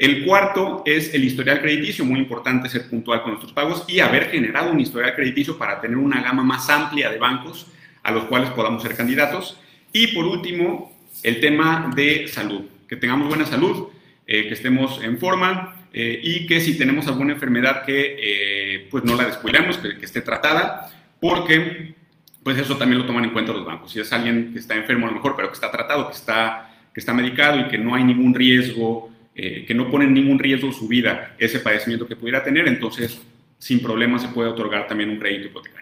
El 0.00 0.24
cuarto 0.24 0.82
es 0.86 1.12
el 1.12 1.24
historial 1.24 1.60
crediticio, 1.60 2.06
muy 2.06 2.20
importante 2.20 2.70
ser 2.70 2.88
puntual 2.88 3.20
con 3.20 3.32
nuestros 3.32 3.52
pagos 3.52 3.84
y 3.86 4.00
haber 4.00 4.30
generado 4.30 4.72
un 4.72 4.80
historial 4.80 5.14
crediticio 5.14 5.58
para 5.58 5.78
tener 5.78 5.98
una 5.98 6.22
gama 6.22 6.42
más 6.42 6.70
amplia 6.70 7.10
de 7.10 7.18
bancos 7.18 7.66
a 8.02 8.10
los 8.10 8.24
cuales 8.24 8.48
podamos 8.50 8.82
ser 8.82 8.96
candidatos. 8.96 9.60
Y 9.92 10.06
por 10.14 10.24
último, 10.24 10.96
el 11.22 11.38
tema 11.40 11.90
de 11.94 12.28
salud, 12.28 12.62
que 12.90 12.96
tengamos 12.96 13.28
buena 13.28 13.46
salud, 13.46 13.86
eh, 14.26 14.48
que 14.48 14.54
estemos 14.54 15.00
en 15.04 15.16
forma 15.18 15.86
eh, 15.92 16.20
y 16.24 16.44
que 16.48 16.60
si 16.60 16.76
tenemos 16.76 17.06
alguna 17.06 17.34
enfermedad 17.34 17.84
que 17.84 18.16
eh, 18.18 18.88
pues 18.90 19.04
no 19.04 19.14
la 19.14 19.26
descuidemos, 19.26 19.78
que, 19.78 20.04
esté 20.04 20.22
tratada, 20.22 20.90
porque 21.20 21.94
pues 22.42 22.58
eso 22.58 22.76
también 22.76 23.00
lo 23.00 23.06
toman 23.06 23.26
en 23.26 23.30
cuenta 23.30 23.52
los 23.52 23.64
bancos. 23.64 23.92
Si 23.92 24.00
es 24.00 24.12
alguien 24.12 24.52
que 24.52 24.58
está 24.58 24.74
enfermo 24.74 25.06
a 25.06 25.10
lo 25.10 25.14
mejor, 25.14 25.36
pero 25.36 25.48
que 25.48 25.54
está 25.54 25.70
tratado, 25.70 26.08
que 26.08 26.16
está, 26.16 26.74
que 26.92 26.98
está 26.98 27.14
medicado 27.14 27.60
y 27.60 27.68
que 27.68 27.78
no 27.78 27.94
hay 27.94 28.02
ningún 28.02 28.34
riesgo 28.34 29.08
que 29.32 29.72
no 29.74 29.90
ponen 29.90 30.12
ningún 30.12 30.38
riesgo 30.38 30.70
su 30.70 30.86
vida 30.86 31.34
ese 31.38 31.60
padecimiento 31.60 32.06
que 32.06 32.14
pudiera 32.14 32.44
tener, 32.44 32.68
entonces 32.68 33.22
sin 33.56 33.80
problema 33.80 34.18
se 34.18 34.28
puede 34.28 34.50
otorgar 34.50 34.86
también 34.86 35.08
un 35.08 35.18
crédito 35.18 35.46
hipotecario. 35.46 35.79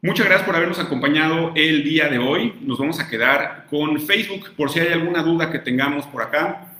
Muchas 0.00 0.26
gracias 0.26 0.46
por 0.46 0.54
habernos 0.54 0.78
acompañado 0.78 1.50
el 1.56 1.82
día 1.82 2.08
de 2.08 2.18
hoy. 2.18 2.54
Nos 2.60 2.78
vamos 2.78 3.00
a 3.00 3.08
quedar 3.08 3.66
con 3.68 4.00
Facebook 4.00 4.54
por 4.56 4.70
si 4.70 4.78
hay 4.78 4.92
alguna 4.92 5.24
duda 5.24 5.50
que 5.50 5.58
tengamos 5.58 6.06
por 6.06 6.22
acá. 6.22 6.76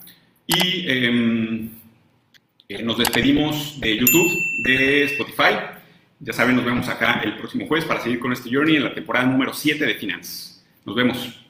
Y 0.47 0.89
em, 0.89 1.69
eh, 2.69 2.81
nos 2.85 2.97
despedimos 2.97 3.81
de 3.81 3.97
YouTube, 3.97 4.31
de 4.63 5.03
Spotify. 5.03 5.57
Ya 6.21 6.33
saben, 6.33 6.55
nos 6.55 6.65
vemos 6.65 6.89
acá 6.89 7.21
el 7.25 7.37
próximo 7.39 7.67
jueves 7.67 7.87
para 7.87 8.01
seguir 8.01 8.21
con 8.21 8.33
este 8.33 8.51
journey 8.55 8.77
en 8.77 8.85
la 8.85 8.95
temporada 8.95 9.27
número 9.27 9.53
7 9.53 9.85
de 9.85 9.95
Finanzas. 9.95 10.65
Nos 10.85 10.95
vemos. 10.95 11.48